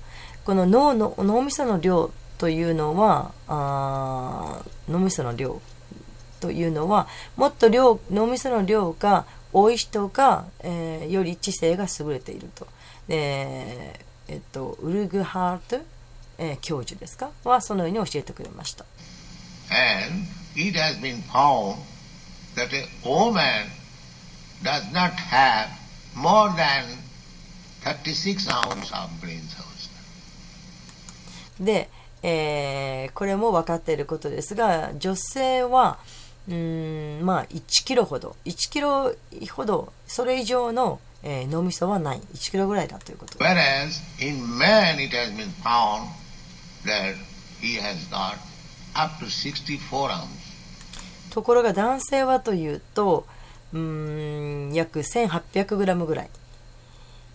[0.45, 5.61] この脳の脳みその量というのはあ脳みその量
[6.39, 12.67] というのはもっと量脳みその量が多い人が、えーより知性が優れていると。
[13.07, 15.83] でえっと、ウルグハート、
[16.37, 17.31] えー教授ですか？
[17.43, 18.85] はそのように教えてくれました。
[19.71, 21.77] And it has been found
[22.55, 23.65] that a woman
[24.63, 25.67] does not have
[26.15, 26.85] more than
[31.59, 31.89] で、
[32.21, 35.97] えーこれも分かっていることですが女性は
[36.47, 38.35] うーんまあ1キロほど。
[38.45, 39.13] 1キロ
[39.51, 42.21] ほどそれ以上の、えー脳みそはない。
[42.33, 43.37] 1キロぐらいだということ。
[43.39, 46.07] Whereas in man it has been found
[46.85, 47.15] that
[47.61, 48.37] he has got
[48.93, 50.27] up to 64 ounces.
[51.29, 53.25] ところが男性はというと
[53.73, 56.29] うーん約 1800g ぐらい、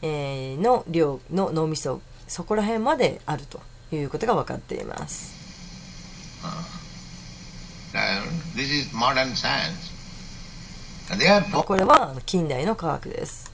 [0.02, 3.60] えー、の量の脳みそそこら辺まであると
[3.92, 5.34] いうことが分かっています。
[11.62, 13.52] これは近代の科学です。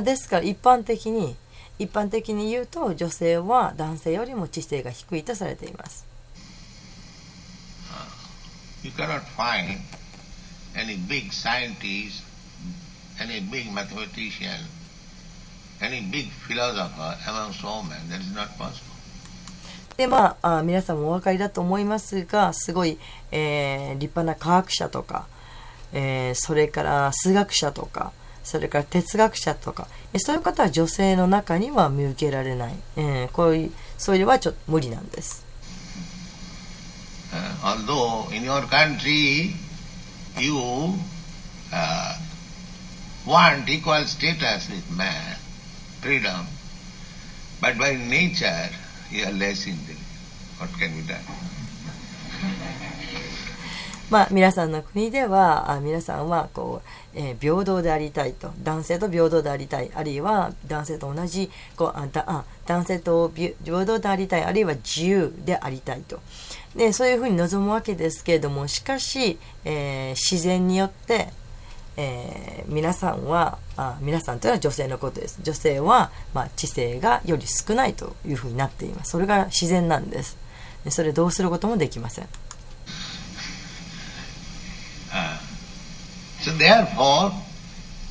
[0.00, 1.36] ですから一般的に
[1.78, 6.05] 一般的に言うと女性は男性よりも知性が低いとされています。
[8.86, 9.80] You cannot find
[10.76, 12.22] any big scientist,
[13.18, 14.62] any big mathematician,
[15.82, 18.94] any big philosopher and so on That is not possible.
[19.96, 22.96] でまあ、皆さんもお分かりだと思いますがすごい、
[23.32, 25.26] え、立派な科学者とか、
[25.92, 28.12] え、それから数学者とか
[28.44, 35.45] それから哲学者とかそういう方は女性の中には見受けられない、え、こういうそういうのはちょっと無理なんです。
[37.66, 39.50] Although in your country
[40.38, 40.94] you
[41.74, 42.18] uh,
[43.26, 45.34] want equal status with man,
[46.00, 46.46] freedom,
[47.60, 48.70] but by nature
[49.10, 49.98] you are less intelligent.
[50.58, 51.26] What can be done?
[54.08, 56.80] まあ、皆さんの国ではあ皆さんはこ
[57.14, 66.20] う、えー平等でありたいと男性と平等でありたいあるいは男性と同じこうあだあ男性と平等でありたいあるいは自由でありたいと
[66.76, 71.28] でそういうふうに望むわけですけれどもしかし、えー自然によって、
[71.96, 75.38] えー皆さんはあ皆さんというのは女性のことです。
[75.42, 79.12] 女性は、まあ、知性がより少ないというふうになっています。
[79.12, 80.36] それが自然なんです。
[80.84, 82.28] でそれどうすることもできません。
[86.42, 87.32] So therefore,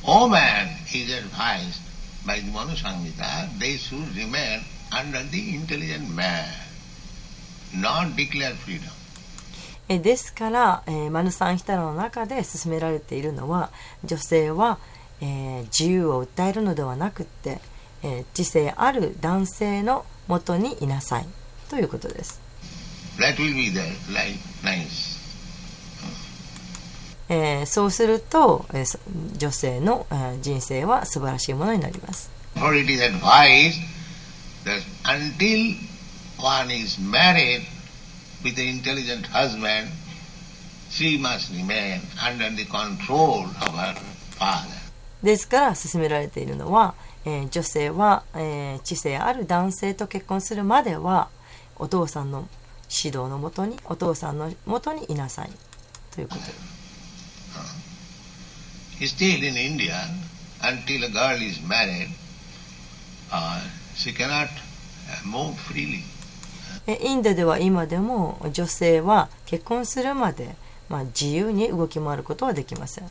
[0.04, 1.80] woman is advised
[2.26, 4.60] by the Manu Samhita, they should remain
[4.92, 6.65] under the intelligent man.
[9.88, 13.70] えですから、えーマヌサンヒタラの中で進められているのは
[14.04, 14.78] 女性は、
[15.20, 17.60] えー自由を訴えるのではなくって、
[18.02, 21.26] えー知性ある男性のもとにいなさい。
[21.70, 22.40] ということです、
[23.18, 23.78] That will be the
[24.12, 25.16] life nice.
[27.28, 28.98] えーそうすると、えーそ
[29.36, 32.30] 女性の、えー人生は素晴らしいものになります
[36.38, 37.62] One is married
[38.44, 39.88] with an intelligent husband,
[40.90, 43.94] she must remain under the control of her
[44.38, 44.76] father.
[45.22, 51.28] ですから進められているのは、えー女性は、えー知性ある男性と結婚するまでは
[51.76, 52.48] お父さんの
[52.88, 55.50] 指導のもとにお父さんのもとにいなさい
[56.14, 56.76] ということです
[59.00, 59.94] Still in India,
[60.62, 62.08] until a girl is married,
[63.30, 63.60] uh,
[63.94, 66.02] she cannot uh, move freely.
[66.86, 70.54] インドでは今でも女性は結婚するまで、
[70.88, 73.08] まあ、自由に動き回ることはできません。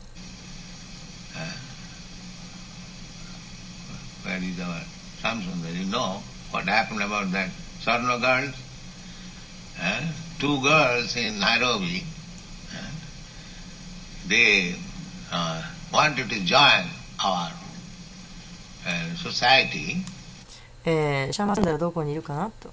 [21.32, 22.70] シャマサンダルどこにいるかなと。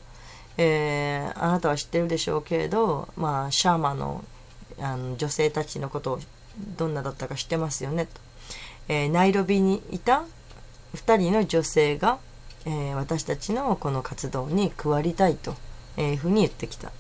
[0.58, 4.24] えーあなたは知ってるでしょうけれど、まあ、シャーマの
[4.80, 6.20] あの女性たちのことを
[6.78, 8.12] どんなだったか知ってますよねと、
[8.88, 10.24] えーナイロビにいた
[10.95, 12.20] 2人の女性が、
[12.66, 15.56] えー私たちのこの活動に加わりたいと
[15.97, 16.91] いうふうに言ってきた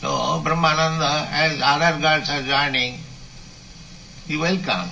[0.00, 2.94] So Brahmananda, as other girls are joining,
[4.26, 4.90] he welcomed.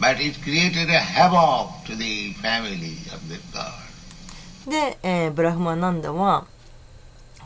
[0.00, 3.83] But it created a havoc to the family of that girl.
[4.68, 6.46] で、えーブラフマナンダは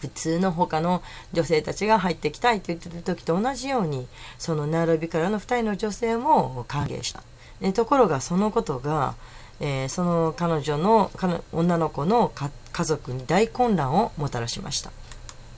[0.01, 1.03] 普通の他の
[1.33, 4.07] 女性たちが入ってきたいと言ってる時と同じように
[4.39, 7.23] そのナイロビからの2人の女性も歓迎した、
[7.61, 9.17] ねところがそのことが、
[9.61, 12.33] えーその彼女の彼女の子の
[12.73, 14.93] 家族に大混乱をもたらしました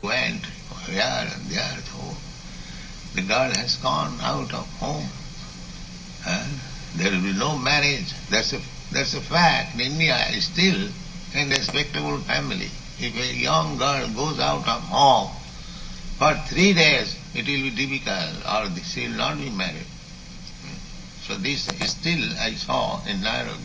[0.03, 0.41] Went
[0.87, 1.61] here and there.
[1.85, 1.99] So
[3.15, 5.05] the girl has gone out of home.
[6.27, 6.59] And
[6.97, 8.15] there will be no marriage.
[8.31, 8.61] That's a,
[8.93, 9.79] that's a fact.
[9.79, 10.89] India is still
[11.35, 12.71] and respectable family.
[12.99, 15.31] If a young girl goes out of home
[16.19, 19.87] for three days, it will be difficult or she will not be married.
[21.23, 23.65] So this is still I saw in Nairobi.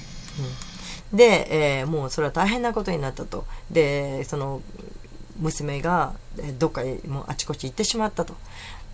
[1.14, 4.62] で、えーもうそれは大変なことになったとでその
[5.40, 6.14] 娘が
[6.60, 8.36] どっかへもうあちこち行ってしまったと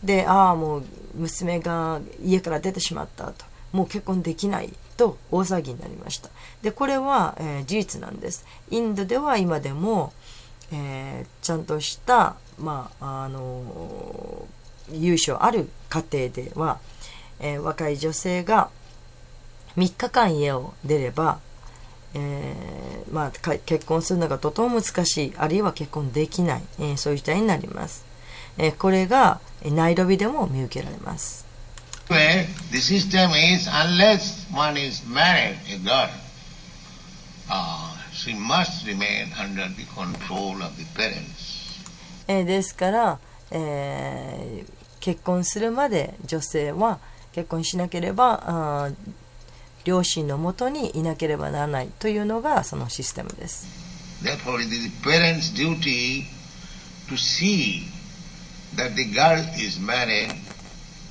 [0.04, 0.84] でああもう
[1.16, 6.30] 娘が家から出てしまったともう結婚できないと大騒ぎになりました。
[6.62, 8.46] でこれは、えー、事実なんです。
[8.70, 10.14] インドでは今でも、
[10.72, 14.46] えー、ちゃんとした、まああの
[14.92, 16.80] 優勝ある家庭では、
[17.40, 18.70] えー若い女性が
[19.76, 21.40] 3日間家を出れば、
[22.14, 28.06] えーまあ、結婚するのがとても難しいあるいは結婚できない、えそういう時代になります、
[28.58, 31.51] えこれがナイロビでも見受けられます。
[32.12, 36.10] Anyway, the system is unless one is married, a girl,
[37.50, 41.80] uh, she must remain under the control of the parents.
[42.28, 43.20] えーですから、
[43.52, 47.00] えー結婚するまで女性は
[47.32, 48.96] 結婚しなければあー
[49.84, 53.68] 両親のもとにいなければならないというのがそのシステムです。
[54.22, 56.26] Therefore, it is the parents' duty
[57.10, 57.84] to see
[58.76, 61.11] that the girl is married to a suitable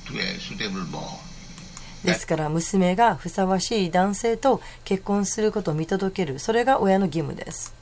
[2.03, 6.39] ですから娘がふさわしい男性と結婚することを見届ける。
[6.39, 7.73] それが親の義務です。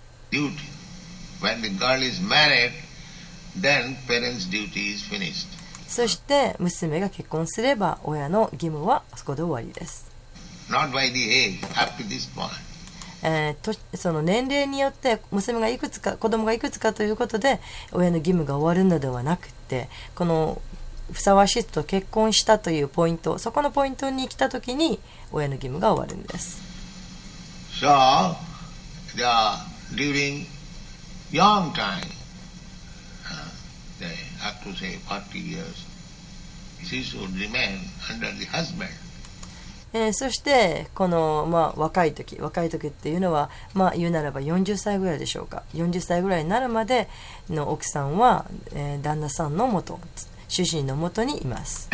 [5.88, 10.12] そして娘が結婚すれば親の義務はそこで終わりです。
[13.96, 17.60] その年齢によって娘がいくつか子供がいくつかということで
[17.92, 20.62] 親の義務が終わるのではなくてこの
[21.12, 25.00] ふさわしい人と結婚したというポイントそこのポイントに来た時に
[25.32, 26.62] 親の義務が終わるんです。
[27.80, 28.36] So,
[29.16, 29.24] the,
[29.96, 30.46] during
[31.32, 32.04] young time,
[33.26, 33.50] uh,
[34.00, 35.86] they have to say 40 years,
[36.84, 37.80] she should remain
[38.10, 38.90] under the husband.
[39.94, 47.10] えーそしてこの、まあ、若い時若い時っていうのは、まあ、言うならば40歳ぐらいでしょうか40歳ぐらいになるまで
[47.50, 50.00] の奥さんは、えー旦那さんのもと
[50.50, 51.88] 主人のもとにいます。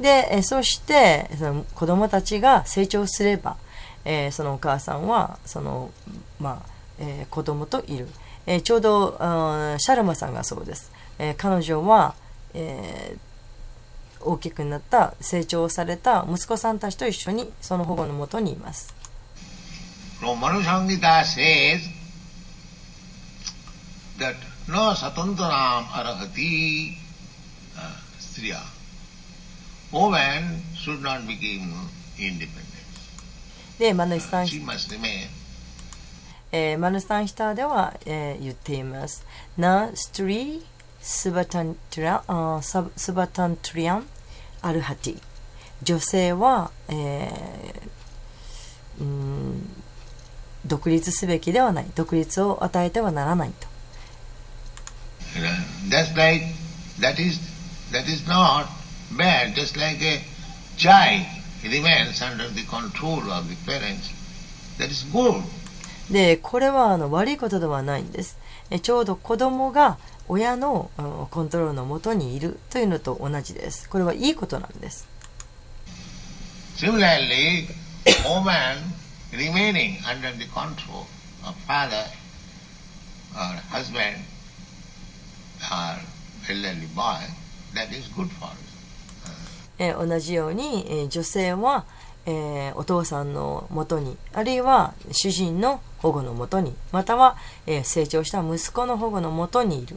[0.00, 3.56] でそしてその子供たちが成長すれば、
[4.04, 5.90] え、そのお母さんはその、
[6.40, 8.08] まあえ、子供といる、
[8.46, 9.16] え、ちょうど
[9.78, 12.14] シャルマさんがそうです、え、彼女は、
[12.54, 13.16] え、
[14.20, 18.94] 大きくなった成長された息子さんたちと一緒にその保護のもとにいます。
[33.78, 34.60] で、マヌスタンヒ
[37.34, 39.24] ター、では、えー、言っています。
[41.10, 42.22] スバタントリア
[42.58, 44.06] ンサスバタントリアン
[44.60, 45.22] アルハティ
[45.82, 49.82] 女性は、えーうーん
[50.66, 53.66] 独立すべきではない独立を与えてはならないと
[55.88, 56.44] That's like
[57.00, 57.40] that is
[57.90, 58.66] that is not
[59.16, 59.54] bad.
[59.54, 60.20] Just like a
[60.76, 61.24] child
[61.64, 64.10] remains under the control of the parents.
[64.78, 65.42] That is good.
[66.12, 68.38] でこれはあの悪いことではないんです
[68.70, 69.96] えちょうど子供が
[70.28, 73.88] 親のうんコントロールのもとにいるというのと同じです。
[73.88, 75.06] これはいいことなんです。
[76.76, 77.66] Similarly,
[78.24, 78.76] woman
[79.32, 81.06] remaining under the control
[81.44, 82.04] of father
[83.34, 84.16] or husband
[85.70, 85.98] or
[86.48, 87.18] elderly boy,
[87.74, 88.56] that is good for us.
[89.80, 91.84] えー同じように、えー女性は、
[92.26, 99.96] えーお父さんのもとにあるいは主人の保護のもとにまたは、えー成長した息子の保護のもとにいる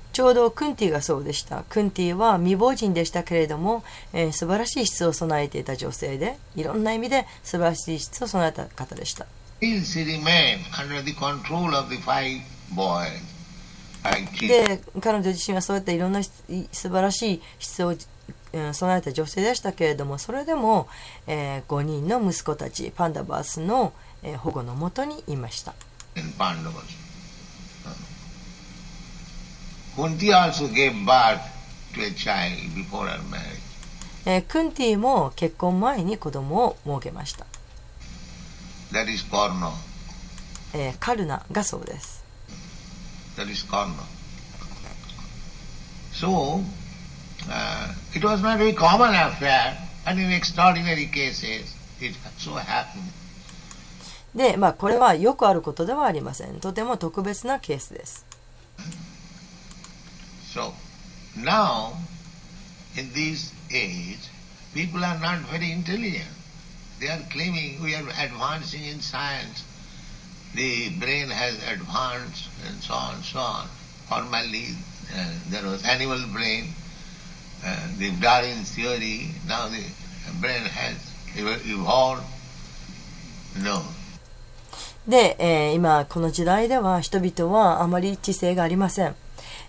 [0.13, 3.83] ちょうどクンティがそうでしたクンティは未亡人でしたけれども、
[4.13, 9.25] えー素晴らしい質を備えていた女性でいろんな意味で素晴らしい質を備えた方でした.
[14.47, 16.31] で彼女自身はそうやっていろんな素
[16.71, 17.97] 晴らしい質を、うん
[18.73, 20.89] 備えた女性でしたけれどもそれでも、
[21.25, 23.93] え5人の息子たちパンダバースの、
[24.23, 25.73] えー保護のもとにいました.
[29.95, 31.41] Kunti also gave birth
[31.93, 33.59] to a child before her marriage.
[34.25, 37.45] えークンティも結婚前に子供を設けました、
[38.91, 39.71] That is Karna.
[40.73, 42.23] えーカルナがそうです
[43.35, 43.93] That is Karna.
[46.13, 46.61] So,
[47.49, 49.75] uh, it was not a common affair,
[50.05, 53.11] and in extraordinary cases, it so happened.
[54.35, 56.59] で、まあ、これはよくあることではありません。
[56.59, 58.25] とても特別なケースです。
[60.52, 60.72] So,
[61.36, 61.98] now,
[62.96, 64.30] in this age,
[64.74, 66.30] people are not very intelligent.
[67.00, 69.64] They are claiming we are advancing in science.
[70.54, 73.68] The brain has advanced and so on, so on.
[74.08, 74.68] Formerly,
[75.14, 76.72] uh, there was animal brain,
[77.64, 79.28] uh, the Darwin theory.
[79.46, 79.84] Now the
[80.40, 80.96] brain has
[81.36, 82.22] ev- evolved.
[83.62, 83.82] No.
[85.06, 89.14] で、えー今この時代では人々はあまり知性がありません。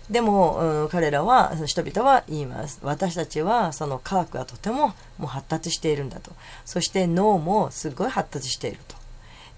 [0.09, 2.79] でも、うん彼らは人々は言います。
[2.83, 4.87] 私たちはその科学がとても
[5.17, 6.31] もう発達しているんだと。
[6.65, 8.95] そして脳もすごい発達していると。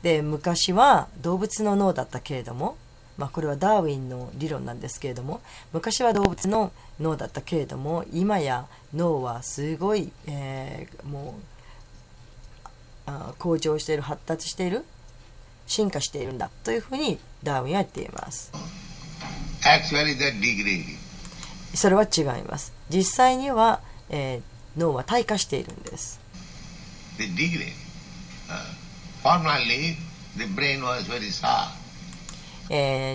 [0.04, 2.78] で、昔は動物の脳だったけれども、
[3.18, 5.42] まあこれはダーウィンの理論なんですけれども、
[5.74, 11.42] 昔は動物の脳だったけれども、今や脳はすごい、えーもう
[13.38, 14.84] 向上している、発達している
[15.68, 18.52] 進化しているんだというふうにダーウィンは言っています。
[21.74, 22.74] それは違います。
[22.90, 24.42] 実際には、えー、
[24.80, 26.20] 脳は退化しているんです。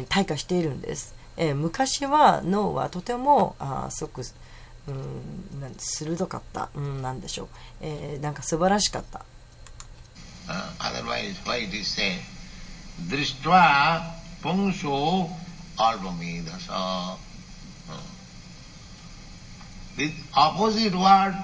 [0.08, 1.14] 退化しているんです。
[1.36, 4.22] えー、昔は脳はとてもあすごく、
[4.88, 7.48] うん、なん鋭かった、うん、なんでしょう、
[7.80, 9.20] えー、なんか素晴らしかった。
[10.48, 12.18] ああ otherwise, why it is said,
[20.34, 21.34] opposite word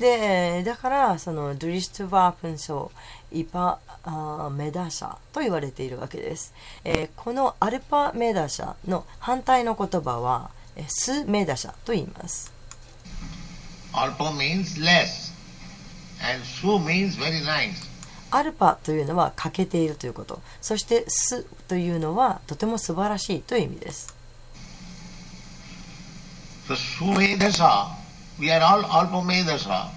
[0.00, 1.90] でだからそのドゥリス
[4.50, 6.54] メダシャと言われているわけです、
[6.84, 12.50] え、このアルパメダシャの反対の言葉は、え、スメダシャと言います。
[13.92, 15.34] アルパ means less
[16.24, 17.44] and スー means very
[18.32, 20.40] アルパというのは欠けているということ。
[20.60, 24.14] そしてスというのはとても素晴らしいという意味です。
[26.68, 27.88] Sumedasa,
[28.38, 29.90] we are all Alpamedasa,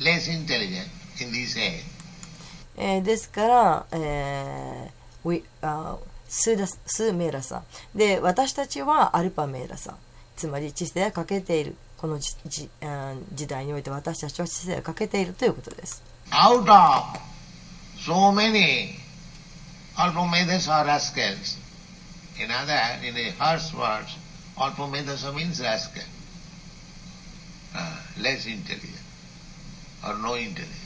[0.00, 0.86] less intelligent
[1.20, 1.82] in this age.
[2.76, 7.58] えーですから、えー、ウィあースダスメーラさ。
[7.58, 9.92] んで私たちはアルパメーラさ。
[9.92, 9.96] ん
[10.36, 11.76] つまり知性が欠けている。
[11.98, 12.70] このじじ
[13.34, 16.02] 時代において私たちは知性が欠けているということです。
[16.30, 16.66] Out of
[18.04, 18.96] so many
[19.96, 21.58] Alpamedasa rascals,
[22.40, 24.16] in other, in the first words,
[24.56, 26.02] Alpamedasa means rascal,
[27.74, 29.00] uh, less intelligent,
[30.06, 30.76] or no intelligence.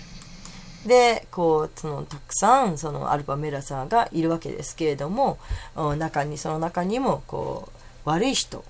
[0.86, 5.38] でこうそのたくさんそのアルパメラさんがいるわけですけれども
[5.74, 7.70] 中にその中にもこ
[8.04, 8.62] う悪い人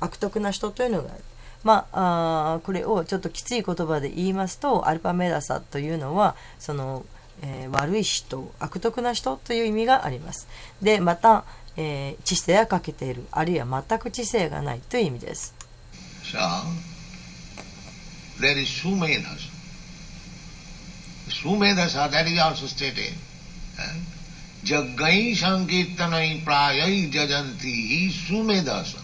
[0.00, 1.24] 悪徳な人というのがある。
[1.62, 7.04] まあ、あこれをちょっときつい言葉で言いますとアルパメラサというのはその、
[7.42, 10.48] えー悪い人悪徳な人という意味があります
[10.82, 11.44] でまた、
[11.76, 15.54] えー知性が欠けているあるいは全く知性がないという意味です
[16.24, 16.38] So,
[18.40, 19.50] there is Sumedasa.
[21.28, 23.14] Sumedasa, that is also stated.
[24.64, 28.98] Jagai Sankirtanai Prayai Jajanti Sumedasa.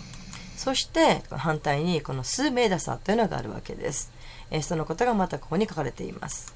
[0.57, 4.11] そして反対にこのスメーダサというのがあるわけです、
[4.51, 6.55] えーそのことがまたここに書かれています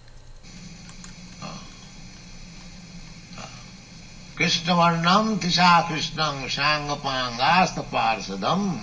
[4.41, 8.81] Krishnavarnam Tisha Krishnam Sangapangasta Parsadam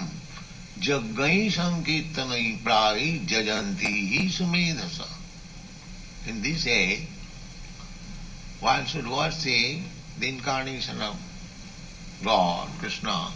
[0.80, 5.08] Jagai Sankirtanai Prayai Jajanti Sumedasa.
[6.28, 7.08] In this age,
[8.60, 9.82] one should worship
[10.20, 11.16] the incarnation of
[12.24, 13.32] God, Krishna.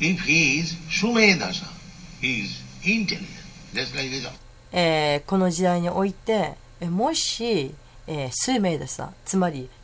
[0.00, 1.66] If he is Sumedasa,
[2.20, 3.26] he is intelligent,
[3.72, 4.28] just like this.
[4.70, 7.74] えーこの時代において、えーもし、
[8.06, 9.70] えー、数名でさつまり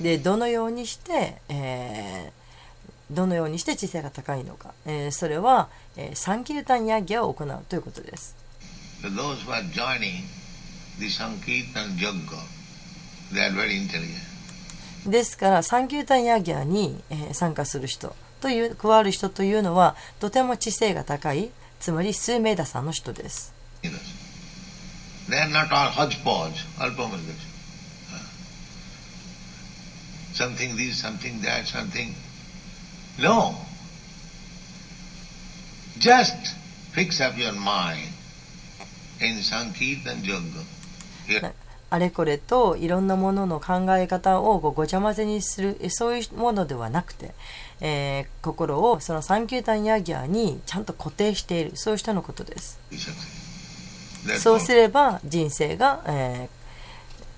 [0.00, 2.38] でどのようにして、えー
[3.10, 8.36] どのようにして知性が高いのか、えーそれは、えーサンキルタンヤギャを行うということです
[9.02, 10.24] So those who are joining
[10.98, 12.36] the Sankirtan Jagga,
[13.32, 15.10] they are very intelligent.
[15.10, 23.54] ですからサンキュータンヤギャに、えー参加する人という加わる人というのはとても知性が高いつまり数名打さんの人です
[25.30, 27.47] They are not all hodgepodge, alpamargas.
[30.38, 32.14] Something this, something that, something.
[33.18, 33.56] No.
[35.98, 36.54] Just
[36.92, 38.12] fix up your mind
[39.20, 40.62] in Sankirtan Yoga.
[41.90, 47.32] あれこれといろんなものの考え方をごちゃ混ぜにするえそういうものではなくて、
[47.80, 52.78] えー心をそのサンキュータンヤギャにちゃんと固定しているそういう人のことです。
[54.38, 56.57] そうすれば人生が、えー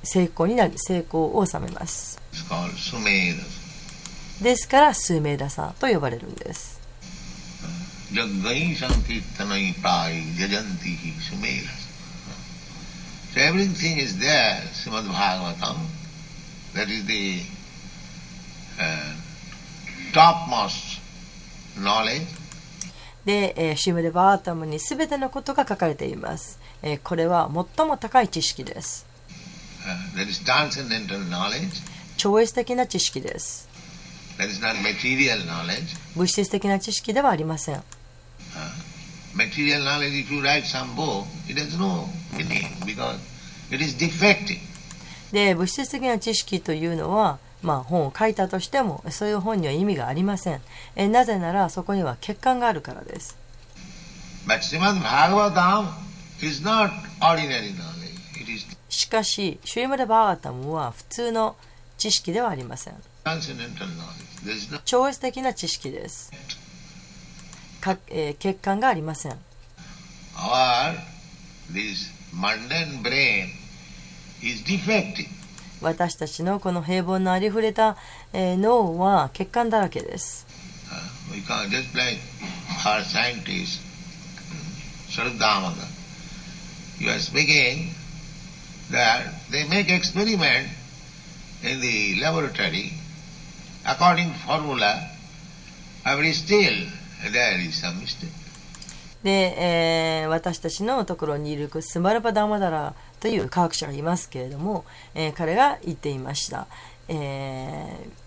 [0.02, 2.18] 成功になる成功を収めます。
[4.42, 6.80] ですからスーメイダサと呼ばれるんです。
[23.24, 29.09] で、えー、シムデバータムにすべてのことが書かれています、えー、これは最も高い知識です。
[32.16, 33.68] 超越的な知識です。
[36.16, 37.82] 物質的な知識ではありません。
[45.32, 51.12] で物質的な知識というのは、まあ、本を書いたとしてもそういう本には意味がありません。
[51.12, 53.36] なぜならそこには欠陥があるからです。
[58.90, 61.56] しかしシュリマダ・バーガタムは普通の
[61.96, 62.94] 知識ではありません。
[64.84, 66.30] 超越的な知識です。
[67.80, 69.38] か、えー欠陥がありません.
[75.80, 77.96] 私たちのこの平凡なありふれた、
[78.32, 80.46] えー脳は欠陥だらけです。
[80.88, 81.30] Uh,
[88.90, 90.68] that they make experiment
[91.62, 92.92] in the laboratory
[93.86, 94.94] according formula,
[96.04, 96.86] but still
[97.32, 98.30] there is some mistake.
[99.22, 104.84] で、えー私たちのところにいるスマルパ・ダマダラという科学者がいますけれども、
[105.14, 106.66] えー彼が言っていました、
[107.08, 108.20] えー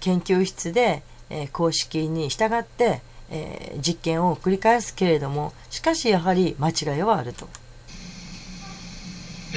[0.00, 3.00] 研究室で、えー公式に従って、
[3.30, 7.48] えー実験を繰り返すけれどもしかしやはり間違いはあると。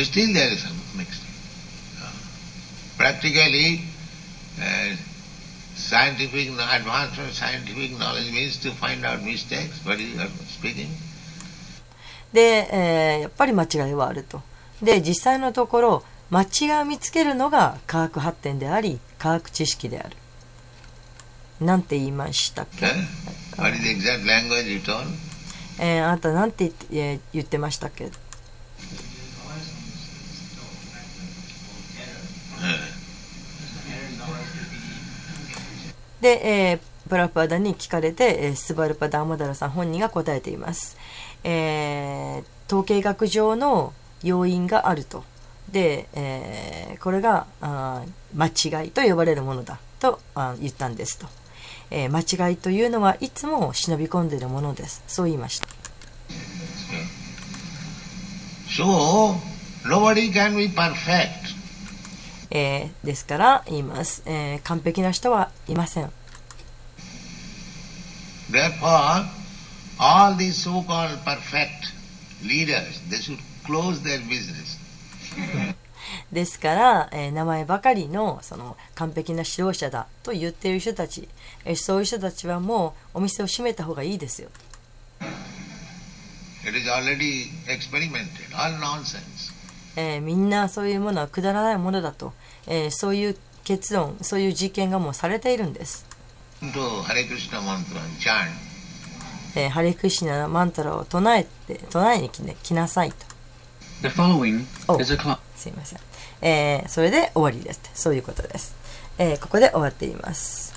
[0.02, 0.76] Still there is some.
[1.00, 2.12] Uh,
[2.98, 3.82] Practically,
[4.60, 4.96] uh,
[5.76, 10.88] scientific, advanced scientific knowledge means to find out mistakes, what you are speaking.
[12.32, 14.42] で、えーやっぱり間違いはあると
[14.84, 20.16] で実際のところ間違いを見つけるのが科学発展であり科学知識である
[21.60, 22.92] なんて言いましたっけ Huh?
[23.58, 25.06] What is the exact language you told?
[25.80, 28.12] えーあなたなんて言って,、えー言ってましたっけ
[32.62, 32.76] Uh,
[36.22, 40.96] で、えープラパダに聞かれて、えースバルパダーマダラさん本人が答えています、
[41.44, 45.24] えー統計学上の要因があると。
[45.72, 48.04] で、えーこれがあ
[48.36, 51.28] 間違いと呼ばれるものだとあ言ったんですと、
[51.90, 55.02] えー間違いというのはいつも忍び込んでいるものです。
[55.08, 55.68] そう言いました。
[58.78, 59.36] So,
[59.86, 61.59] nobody can be perfect.
[62.52, 66.12] えーですから言います、えー完璧な人はいません
[68.52, 69.26] Therefore,
[70.00, 71.94] all these so-called perfect
[72.44, 74.80] leaders, they should close their business.
[76.32, 81.28] ですから、えー名前ばかりのその完璧な指導者だと言っている人たち、
[81.66, 84.50] えーそういう人たちはもうお店を閉めた方がいいですよ。
[86.66, 89.39] It is already experimented, all nonsense.
[89.96, 92.34] えーみんなそういうものはくだらないものだと、
[92.68, 96.06] えーそういう結論、そういう実験がもうされているんです。
[96.62, 98.50] To Hare Krishna mantra and chant.
[99.56, 103.16] えーハレクシナのマントラを唱えて、唱えに来,、ね、来なさいと。
[104.02, 105.00] The following Oh.
[105.02, 105.18] is a.
[105.56, 106.00] すいません。
[106.42, 107.82] えーそれで終わりです。
[107.94, 108.76] そういうことです。
[109.18, 110.69] えーここで終わっています。